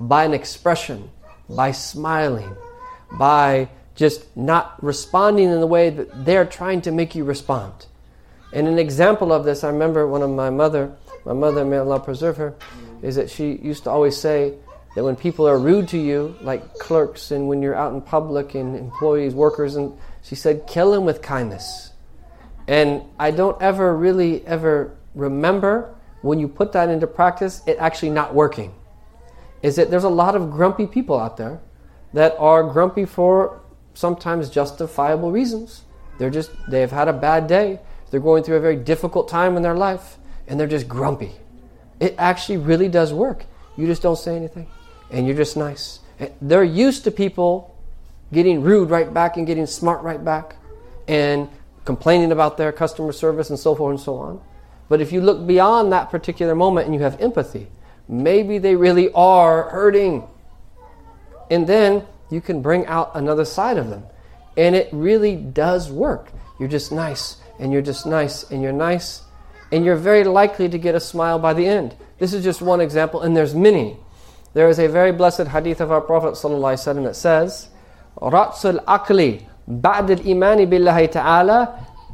by 0.00 0.24
an 0.24 0.34
expression, 0.34 1.10
by 1.48 1.70
smiling, 1.72 2.56
by 3.12 3.68
just 3.94 4.34
not 4.36 4.82
responding 4.82 5.50
in 5.50 5.60
the 5.60 5.66
way 5.66 5.90
that 5.90 6.24
they're 6.24 6.46
trying 6.46 6.80
to 6.80 6.90
make 6.90 7.14
you 7.14 7.22
respond. 7.22 7.86
And 8.52 8.66
an 8.66 8.78
example 8.78 9.32
of 9.32 9.44
this, 9.44 9.62
I 9.62 9.68
remember 9.68 10.08
one 10.08 10.22
of 10.22 10.30
my 10.30 10.50
mother, 10.50 10.92
my 11.24 11.34
mother, 11.34 11.64
may 11.64 11.76
Allah 11.76 12.00
preserve 12.00 12.38
her, 12.38 12.54
is 13.02 13.16
that 13.16 13.30
she 13.30 13.52
used 13.52 13.84
to 13.84 13.90
always 13.90 14.16
say 14.16 14.54
that 14.96 15.04
when 15.04 15.16
people 15.16 15.46
are 15.46 15.58
rude 15.58 15.88
to 15.88 15.98
you, 15.98 16.34
like 16.40 16.74
clerks, 16.74 17.30
and 17.30 17.46
when 17.46 17.62
you're 17.62 17.76
out 17.76 17.92
in 17.92 18.00
public 18.00 18.54
and 18.54 18.74
employees, 18.74 19.34
workers, 19.34 19.76
and 19.76 19.96
she 20.22 20.34
said, 20.34 20.66
kill 20.66 20.90
them 20.90 21.04
with 21.04 21.22
kindness. 21.22 21.92
And 22.66 23.02
I 23.18 23.30
don't 23.30 23.60
ever 23.60 23.96
really 23.96 24.44
ever 24.46 24.96
remember 25.14 25.94
when 26.22 26.38
you 26.38 26.48
put 26.48 26.72
that 26.72 26.88
into 26.88 27.06
practice, 27.06 27.62
it 27.66 27.76
actually 27.78 28.10
not 28.10 28.34
working. 28.34 28.74
Is 29.62 29.76
that 29.76 29.90
there's 29.90 30.04
a 30.04 30.08
lot 30.08 30.34
of 30.34 30.50
grumpy 30.50 30.86
people 30.86 31.18
out 31.18 31.36
there 31.36 31.60
that 32.12 32.34
are 32.38 32.62
grumpy 32.64 33.04
for 33.04 33.60
sometimes 33.94 34.48
justifiable 34.50 35.30
reasons. 35.30 35.82
They're 36.18 36.30
just, 36.30 36.50
they've 36.68 36.90
had 36.90 37.08
a 37.08 37.12
bad 37.12 37.46
day. 37.46 37.80
They're 38.10 38.20
going 38.20 38.42
through 38.42 38.56
a 38.56 38.60
very 38.60 38.76
difficult 38.76 39.28
time 39.28 39.56
in 39.56 39.62
their 39.62 39.76
life 39.76 40.18
and 40.48 40.58
they're 40.58 40.66
just 40.66 40.88
grumpy. 40.88 41.32
It 42.00 42.14
actually 42.18 42.58
really 42.58 42.88
does 42.88 43.12
work. 43.12 43.44
You 43.76 43.86
just 43.86 44.02
don't 44.02 44.16
say 44.16 44.34
anything 44.34 44.66
and 45.10 45.26
you're 45.26 45.36
just 45.36 45.56
nice. 45.56 46.00
They're 46.40 46.64
used 46.64 47.04
to 47.04 47.10
people 47.10 47.76
getting 48.32 48.62
rude 48.62 48.90
right 48.90 49.12
back 49.12 49.36
and 49.36 49.46
getting 49.46 49.66
smart 49.66 50.02
right 50.02 50.24
back 50.24 50.56
and 51.08 51.48
complaining 51.84 52.32
about 52.32 52.56
their 52.56 52.72
customer 52.72 53.12
service 53.12 53.50
and 53.50 53.58
so 53.58 53.74
forth 53.74 53.92
and 53.92 54.00
so 54.00 54.16
on. 54.16 54.40
But 54.88 55.00
if 55.00 55.12
you 55.12 55.20
look 55.20 55.46
beyond 55.46 55.92
that 55.92 56.10
particular 56.10 56.54
moment 56.54 56.86
and 56.86 56.94
you 56.94 57.02
have 57.02 57.20
empathy, 57.20 57.68
maybe 58.09 58.57
they 58.57 58.75
really 58.75 59.11
are 59.13 59.69
hurting. 59.69 60.27
And 61.49 61.67
then 61.67 62.05
you 62.29 62.41
can 62.41 62.61
bring 62.61 62.85
out 62.87 63.11
another 63.15 63.45
side 63.45 63.77
of 63.77 63.89
them. 63.89 64.03
And 64.57 64.75
it 64.75 64.89
really 64.91 65.35
does 65.35 65.91
work. 65.91 66.31
You're 66.59 66.69
just 66.69 66.91
nice, 66.91 67.37
and 67.59 67.73
you're 67.73 67.81
just 67.81 68.05
nice, 68.05 68.49
and 68.49 68.61
you're 68.63 68.71
nice, 68.71 69.21
and 69.71 69.83
you're 69.83 69.97
very 69.97 70.23
likely 70.23 70.69
to 70.69 70.77
get 70.77 70.95
a 70.95 70.99
smile 70.99 71.37
by 71.37 71.53
the 71.53 71.65
end. 71.65 71.95
This 72.17 72.33
is 72.33 72.43
just 72.43 72.61
one 72.61 72.79
example, 72.79 73.21
and 73.21 73.35
there's 73.35 73.53
many. 73.53 73.97
There 74.53 74.69
is 74.69 74.79
a 74.79 74.87
very 74.87 75.11
blessed 75.11 75.47
hadith 75.47 75.81
of 75.81 75.91
our 75.91 75.99
Prophet 75.99 76.35
ﷺ 76.35 77.03
that 77.03 77.15
says, 77.15 77.67
رأس 78.21 78.65
العقل 78.65 79.41
بعد 79.67 80.11
الإيمان 80.11 80.65
بالله 80.69 81.05
تعالى 81.05 81.67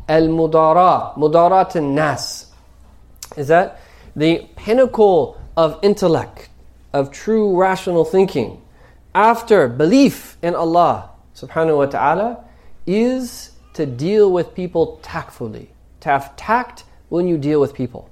المداراة 0.10 1.20
مداراة 1.20 1.76
الناس 1.76 2.48
is 3.38 3.48
that 3.48 3.80
the 4.16 4.48
pinnacle 4.56 5.40
of 5.57 5.79
intellect, 5.83 6.49
of 6.93 7.11
true 7.11 7.57
rational 7.57 8.05
thinking, 8.05 8.61
after 9.15 9.69
belief 9.69 10.37
in 10.43 10.55
Allah 10.55 11.11
subhanahu 11.35 11.79
wa 11.79 11.87
ta'ala, 11.87 12.45
is 12.87 13.53
to 13.75 13.87
deal 13.87 14.31
with 14.31 14.55
people 14.55 14.99
tactfully. 15.03 15.71
To 16.01 16.09
have 16.11 16.37
tact 16.37 16.85
when 17.09 17.27
you 17.27 17.39
deal 17.39 17.61
with 17.61 17.75
people. 17.75 18.11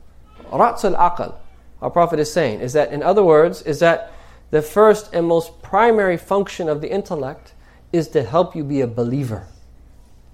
Rats 0.52 0.82
aql, 0.82 1.34
our 1.82 1.90
Prophet 1.90 2.18
is 2.18 2.32
saying, 2.32 2.60
is 2.60 2.72
that, 2.72 2.92
in 2.92 3.02
other 3.02 3.22
words, 3.22 3.62
is 3.62 3.80
that 3.80 4.12
the 4.50 4.62
first 4.62 5.12
and 5.12 5.26
most 5.26 5.62
primary 5.62 6.16
function 6.16 6.68
of 6.68 6.80
the 6.80 6.90
intellect 6.90 7.54
is 7.92 8.08
to 8.08 8.22
help 8.22 8.54
you 8.56 8.64
be 8.64 8.80
a 8.80 8.86
believer 8.86 9.46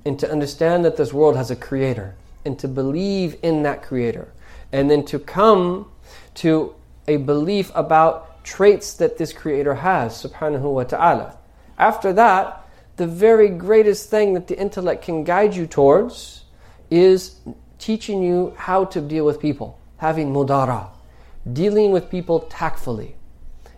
and 0.05 0.18
to 0.18 0.31
understand 0.31 0.85
that 0.85 0.96
this 0.96 1.12
world 1.12 1.37
has 1.37 1.51
a 1.51 1.57
creator 1.57 2.14
and 2.44 2.59
to 2.59 2.68
believe 2.68 3.37
in 3.42 3.62
that 3.62 3.83
creator 3.83 4.33
and 4.73 4.90
then 4.90 5.05
to 5.05 5.18
come 5.18 5.90
to 6.35 6.75
a 7.09 7.17
belief 7.17 7.71
about 7.75 8.45
traits 8.45 8.95
that 8.95 9.19
this 9.19 9.33
creator 9.33 9.75
has 9.75 10.23
subhanahu 10.23 10.73
wa 10.73 10.85
ta'ala 10.85 11.37
after 11.79 12.13
that 12.13 12.67
the 12.97 13.07
very 13.07 13.49
greatest 13.49 14.11
thing 14.11 14.35
that 14.35 14.47
the 14.47 14.59
intellect 14.59 15.03
can 15.03 15.25
guide 15.25 15.55
you 15.55 15.67
towards 15.67 16.45
is 16.91 17.37
teaching 17.79 18.23
you 18.23 18.53
how 18.57 18.85
to 18.85 19.01
deal 19.01 19.25
with 19.25 19.41
people 19.41 19.79
having 19.99 20.33
mudara 20.33 20.89
dealing 21.53 21.91
with 21.93 22.11
people 22.11 22.41
tactfully 22.41 23.17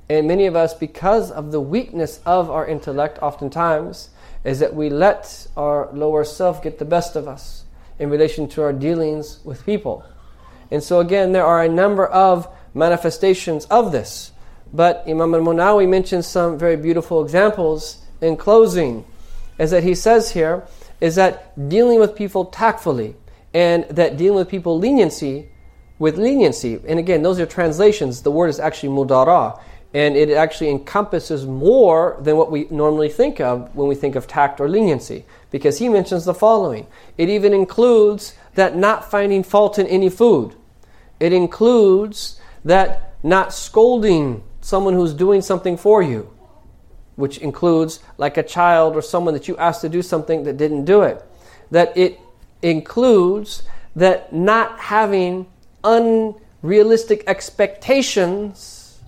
and 0.08 0.28
many 0.28 0.46
of 0.46 0.54
us, 0.54 0.74
because 0.74 1.30
of 1.30 1.52
the 1.52 1.60
weakness 1.60 2.20
of 2.26 2.50
our 2.50 2.66
intellect, 2.66 3.18
oftentimes, 3.22 4.10
is 4.44 4.58
that 4.58 4.74
we 4.74 4.90
let 4.90 5.46
our 5.56 5.88
lower 5.92 6.22
self 6.24 6.62
get 6.62 6.78
the 6.78 6.84
best 6.84 7.16
of 7.16 7.26
us 7.26 7.64
in 7.98 8.10
relation 8.10 8.46
to 8.50 8.62
our 8.62 8.74
dealings 8.74 9.40
with 9.42 9.64
people. 9.64 10.04
And 10.70 10.82
so, 10.82 11.00
again, 11.00 11.32
there 11.32 11.46
are 11.46 11.62
a 11.62 11.68
number 11.68 12.06
of 12.06 12.46
manifestations 12.74 13.64
of 13.66 13.92
this. 13.92 14.32
But 14.72 15.04
Imam 15.06 15.34
al 15.34 15.40
Munawi 15.40 15.88
mentions 15.88 16.26
some 16.26 16.58
very 16.58 16.76
beautiful 16.76 17.22
examples 17.22 18.02
in 18.20 18.36
closing, 18.36 19.04
is 19.58 19.70
that 19.70 19.82
he 19.82 19.94
says 19.94 20.30
here, 20.30 20.64
is 21.00 21.16
that 21.16 21.68
dealing 21.68 21.98
with 21.98 22.14
people 22.14 22.46
tactfully 22.46 23.16
and 23.52 23.84
that 23.84 24.16
dealing 24.16 24.38
with 24.38 24.48
people 24.48 24.78
leniency 24.78 25.48
with 25.98 26.18
leniency, 26.18 26.80
and 26.88 26.98
again, 26.98 27.22
those 27.22 27.38
are 27.38 27.46
translations, 27.46 28.22
the 28.22 28.30
word 28.30 28.48
is 28.48 28.58
actually 28.58 28.88
mudara. 28.88 29.60
And 29.94 30.16
it 30.16 30.30
actually 30.30 30.70
encompasses 30.70 31.44
more 31.44 32.16
than 32.18 32.38
what 32.38 32.50
we 32.50 32.66
normally 32.70 33.10
think 33.10 33.40
of 33.40 33.74
when 33.76 33.88
we 33.88 33.94
think 33.94 34.16
of 34.16 34.26
tact 34.26 34.58
or 34.58 34.66
leniency. 34.66 35.26
Because 35.50 35.78
he 35.78 35.90
mentions 35.90 36.24
the 36.24 36.32
following. 36.32 36.86
It 37.18 37.28
even 37.28 37.52
includes 37.52 38.34
that 38.54 38.74
not 38.74 39.10
finding 39.10 39.42
fault 39.42 39.78
in 39.78 39.86
any 39.86 40.08
food, 40.08 40.56
it 41.20 41.32
includes 41.32 42.40
that 42.65 43.13
not 43.23 43.53
scolding 43.53 44.43
someone 44.61 44.93
who's 44.93 45.13
doing 45.13 45.41
something 45.41 45.77
for 45.77 46.01
you. 46.01 46.29
which 47.17 47.39
includes 47.39 47.99
like 48.17 48.37
a 48.37 48.43
child 48.43 48.95
or 48.95 49.01
someone 49.01 49.33
that 49.33 49.47
you 49.47 49.57
asked 49.57 49.81
to 49.81 49.89
do 49.89 50.01
something 50.01 50.43
that 50.43 50.55
didn't 50.55 50.85
do 50.85 51.01
it. 51.01 51.25
That 51.71 51.97
it 51.97 52.19
includes 52.61 53.63
that 53.95 54.31
not 54.31 54.79
having 54.79 55.47
unrealistic 55.83 57.23
expectations 57.27 58.99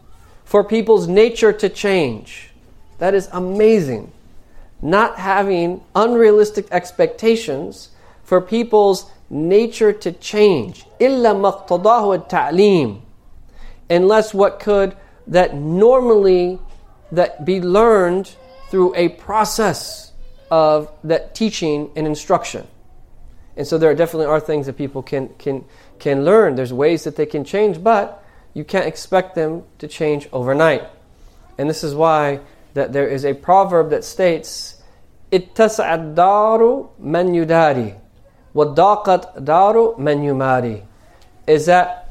for 0.43 0.63
people's 0.63 1.07
nature 1.07 1.53
to 1.53 1.69
change. 1.69 2.49
That 2.97 3.13
is 3.13 3.29
amazing. 3.31 4.11
Not 4.81 5.17
having 5.17 5.81
unrealistic 5.95 6.67
expectations 6.71 7.89
for 8.23 8.41
people's 8.41 9.05
nature 9.29 9.93
to 9.93 10.11
change. 10.11 10.85
إلا 10.99 11.33
مقتضاه 11.33 12.13
التعليم 12.15 13.01
unless 13.90 14.34
what 14.34 14.60
could 14.60 14.96
that 15.26 15.54
normally 15.54 16.58
that 17.12 17.44
be 17.44 17.60
learned 17.60 18.34
through 18.70 18.94
a 18.96 19.08
process 19.08 20.12
of 20.50 20.90
that 21.04 21.34
teaching 21.34 21.90
and 21.96 22.06
instruction. 22.06 22.66
And 23.56 23.66
so 23.66 23.78
there 23.78 23.94
definitely 23.94 24.26
are 24.26 24.40
things 24.40 24.66
that 24.66 24.76
people 24.76 25.02
can 25.02 25.28
can 25.38 25.64
can 25.98 26.24
learn. 26.24 26.56
There's 26.56 26.72
ways 26.72 27.04
that 27.04 27.16
they 27.16 27.26
can 27.26 27.44
change, 27.44 27.82
but 27.82 28.24
you 28.52 28.64
can't 28.64 28.86
expect 28.86 29.34
them 29.34 29.62
to 29.78 29.86
change 29.86 30.28
overnight. 30.32 30.82
And 31.56 31.70
this 31.70 31.84
is 31.84 31.94
why 31.94 32.40
that 32.74 32.92
there 32.92 33.06
is 33.06 33.24
a 33.24 33.34
proverb 33.34 33.90
that 33.90 34.02
states, 34.04 34.82
"Ittasa'ad 35.30 36.14
daru 36.16 36.88
man 36.98 37.32
yudari, 37.32 37.94
wa 38.52 38.64
daru 38.64 39.96
man 39.98 40.22
yumari," 40.22 40.82
is 41.46 41.66
that 41.66 42.03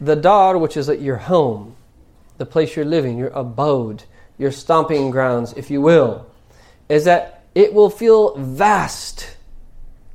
the 0.00 0.16
dar, 0.16 0.56
which 0.56 0.76
is 0.76 0.88
at 0.88 1.00
your 1.00 1.16
home, 1.16 1.76
the 2.38 2.46
place 2.46 2.74
you're 2.74 2.84
living, 2.84 3.18
your 3.18 3.28
abode, 3.28 4.04
your 4.38 4.50
stomping 4.50 5.10
grounds, 5.10 5.52
if 5.54 5.70
you 5.70 5.80
will, 5.80 6.26
is 6.88 7.04
that 7.04 7.44
it 7.54 7.74
will 7.74 7.90
feel 7.90 8.36
vast 8.36 9.36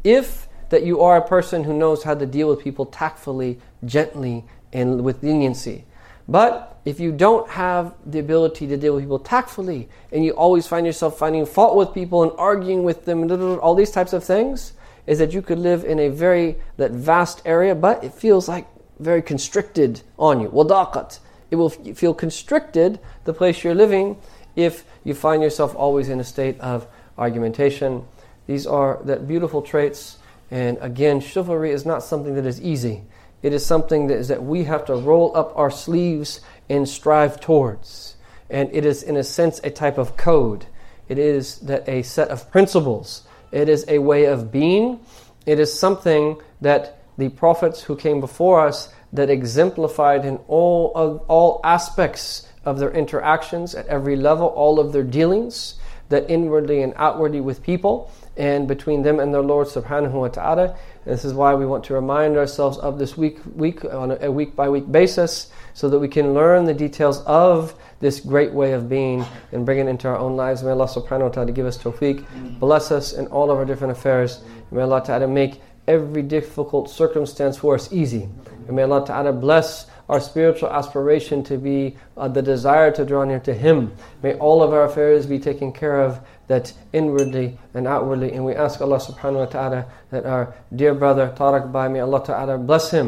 if 0.03 0.47
that 0.69 0.83
you 0.83 1.01
are 1.01 1.17
a 1.17 1.27
person 1.27 1.63
who 1.63 1.73
knows 1.73 2.03
how 2.03 2.15
to 2.15 2.25
deal 2.25 2.49
with 2.49 2.63
people 2.63 2.85
tactfully, 2.87 3.59
gently, 3.85 4.43
and 4.73 5.03
with 5.03 5.21
leniency. 5.21 5.85
But 6.27 6.79
if 6.85 6.99
you 6.99 7.11
don't 7.11 7.47
have 7.51 7.93
the 8.05 8.19
ability 8.19 8.67
to 8.67 8.77
deal 8.77 8.95
with 8.95 9.03
people 9.03 9.19
tactfully, 9.19 9.87
and 10.11 10.25
you 10.25 10.31
always 10.31 10.65
find 10.65 10.85
yourself 10.85 11.19
finding 11.19 11.45
fault 11.45 11.75
with 11.75 11.93
people 11.93 12.23
and 12.23 12.31
arguing 12.37 12.83
with 12.83 13.05
them, 13.05 13.21
and 13.21 13.31
all 13.59 13.75
these 13.75 13.91
types 13.91 14.13
of 14.13 14.23
things, 14.23 14.73
is 15.05 15.19
that 15.19 15.33
you 15.33 15.41
could 15.43 15.59
live 15.59 15.83
in 15.83 15.99
a 15.99 16.09
very 16.09 16.55
that 16.77 16.91
vast 16.91 17.43
area, 17.45 17.75
but 17.75 18.03
it 18.03 18.11
feels 18.11 18.47
like 18.47 18.65
very 18.99 19.21
constricted 19.21 20.01
on 20.17 20.39
you. 20.41 20.49
Wadaqat. 20.49 21.19
It 21.51 21.57
will 21.57 21.69
feel 21.69 22.13
constricted, 22.13 22.99
the 23.23 23.33
place 23.33 23.63
you're 23.63 23.75
living, 23.75 24.17
if 24.55 24.83
you 25.03 25.13
find 25.13 25.43
yourself 25.43 25.75
always 25.75 26.09
in 26.09 26.19
a 26.19 26.23
state 26.23 26.59
of 26.59 26.87
argumentation. 27.17 28.05
These 28.47 28.65
are 28.65 28.99
that 29.03 29.27
beautiful 29.27 29.61
traits. 29.61 30.17
And 30.51 30.77
again, 30.81 31.19
chivalry 31.19 31.71
is 31.71 31.85
not 31.85 32.03
something 32.03 32.35
that 32.35 32.45
is 32.45 32.61
easy. 32.61 33.03
It 33.41 33.53
is 33.53 33.65
something 33.65 34.07
that 34.07 34.17
is 34.17 34.27
that 34.29 34.43
we 34.43 34.63
have 34.63 34.85
to 34.85 34.95
roll 34.95 35.35
up 35.35 35.55
our 35.55 35.69
sleeves 35.69 36.41
and 36.69 36.87
strive 36.87 37.39
towards. 37.39 38.15
And 38.49 38.69
it 38.73 38.85
is, 38.85 39.03
in 39.03 39.17
a 39.17 39.23
sense, 39.23 39.59
a 39.63 39.69
type 39.69 39.97
of 39.97 40.17
code. 40.17 40.65
It 41.07 41.19
is 41.19 41.59
that 41.59 41.87
a 41.87 42.01
set 42.01 42.29
of 42.29 42.51
principles. 42.51 43.23
It 43.51 43.69
is 43.69 43.85
a 43.87 43.99
way 43.99 44.25
of 44.25 44.51
being. 44.51 44.99
It 45.45 45.59
is 45.59 45.77
something 45.77 46.41
that 46.61 46.99
the 47.17 47.29
prophets 47.29 47.83
who 47.83 47.95
came 47.95 48.19
before 48.19 48.65
us 48.65 48.89
that 49.13 49.29
exemplified 49.29 50.25
in 50.25 50.37
all 50.47 50.91
of 50.95 51.19
all 51.27 51.61
aspects 51.63 52.47
of 52.65 52.79
their 52.79 52.91
interactions 52.91 53.75
at 53.75 53.87
every 53.87 54.15
level, 54.15 54.47
all 54.47 54.79
of 54.79 54.91
their 54.91 55.03
dealings, 55.03 55.75
that 56.09 56.29
inwardly 56.29 56.81
and 56.81 56.93
outwardly 56.97 57.41
with 57.41 57.63
people 57.63 58.11
and 58.37 58.67
between 58.67 59.01
them 59.01 59.19
and 59.19 59.33
their 59.33 59.41
Lord 59.41 59.67
subhanahu 59.67 60.11
wa 60.11 60.27
ta'ala. 60.27 60.75
this 61.05 61.23
is 61.23 61.33
why 61.33 61.55
we 61.55 61.65
want 61.65 61.83
to 61.85 61.93
remind 61.93 62.35
ourselves 62.35 62.77
of 62.79 62.99
this 62.99 63.15
week 63.15 63.39
week 63.55 63.85
on 63.85 64.11
a 64.21 64.31
week 64.31 64.55
by 64.55 64.67
week 64.67 64.91
basis 64.91 65.49
so 65.73 65.89
that 65.89 65.99
we 65.99 66.07
can 66.07 66.33
learn 66.33 66.65
the 66.65 66.73
details 66.73 67.21
of 67.21 67.73
this 68.01 68.19
great 68.19 68.51
way 68.53 68.73
of 68.73 68.89
being 68.89 69.25
and 69.51 69.65
bring 69.65 69.79
it 69.79 69.87
into 69.87 70.07
our 70.07 70.17
own 70.17 70.35
lives. 70.35 70.63
May 70.63 70.71
Allah 70.71 70.87
subhanahu 70.87 71.21
wa 71.21 71.29
ta'ala 71.29 71.51
give 71.53 71.65
us 71.65 71.77
tawfiq, 71.77 72.59
bless 72.59 72.91
us 72.91 73.13
in 73.13 73.27
all 73.27 73.49
of 73.49 73.57
our 73.57 73.65
different 73.65 73.91
affairs. 73.91 74.43
May 74.71 74.81
Allah 74.81 75.03
ta'ala 75.03 75.27
make 75.27 75.61
every 75.87 76.21
difficult 76.21 76.89
circumstance 76.89 77.57
for 77.57 77.75
us 77.75 77.91
easy. 77.91 78.29
And 78.67 78.75
may 78.75 78.83
Allah 78.83 79.05
Ta'ala 79.05 79.33
bless 79.33 79.87
our 80.07 80.19
spiritual 80.19 80.69
aspiration 80.69 81.43
to 81.43 81.57
be 81.57 81.97
uh, 82.15 82.27
the 82.27 82.41
desire 82.41 82.91
to 82.91 83.05
draw 83.05 83.23
near 83.23 83.39
to 83.41 83.53
Him. 83.53 83.93
May 84.21 84.35
all 84.35 84.61
of 84.61 84.71
our 84.73 84.85
affairs 84.85 85.25
be 85.25 85.39
taken 85.39 85.71
care 85.71 86.01
of 86.01 86.19
that 86.47 86.73
inwardly 86.93 87.57
and 87.73 87.87
outwardly. 87.87 88.31
And 88.33 88.45
we 88.45 88.53
ask 88.53 88.81
Allah 88.81 88.99
subhanahu 88.99 89.39
wa 89.39 89.45
ta'ala 89.45 89.85
that 90.11 90.25
our 90.25 90.53
dear 90.75 90.93
brother 90.93 91.33
Tariq 91.35 91.71
Bhai, 91.71 91.87
may 91.89 92.01
Allah 92.01 92.23
ta'ala 92.23 92.57
bless 92.57 92.91
him 92.91 93.03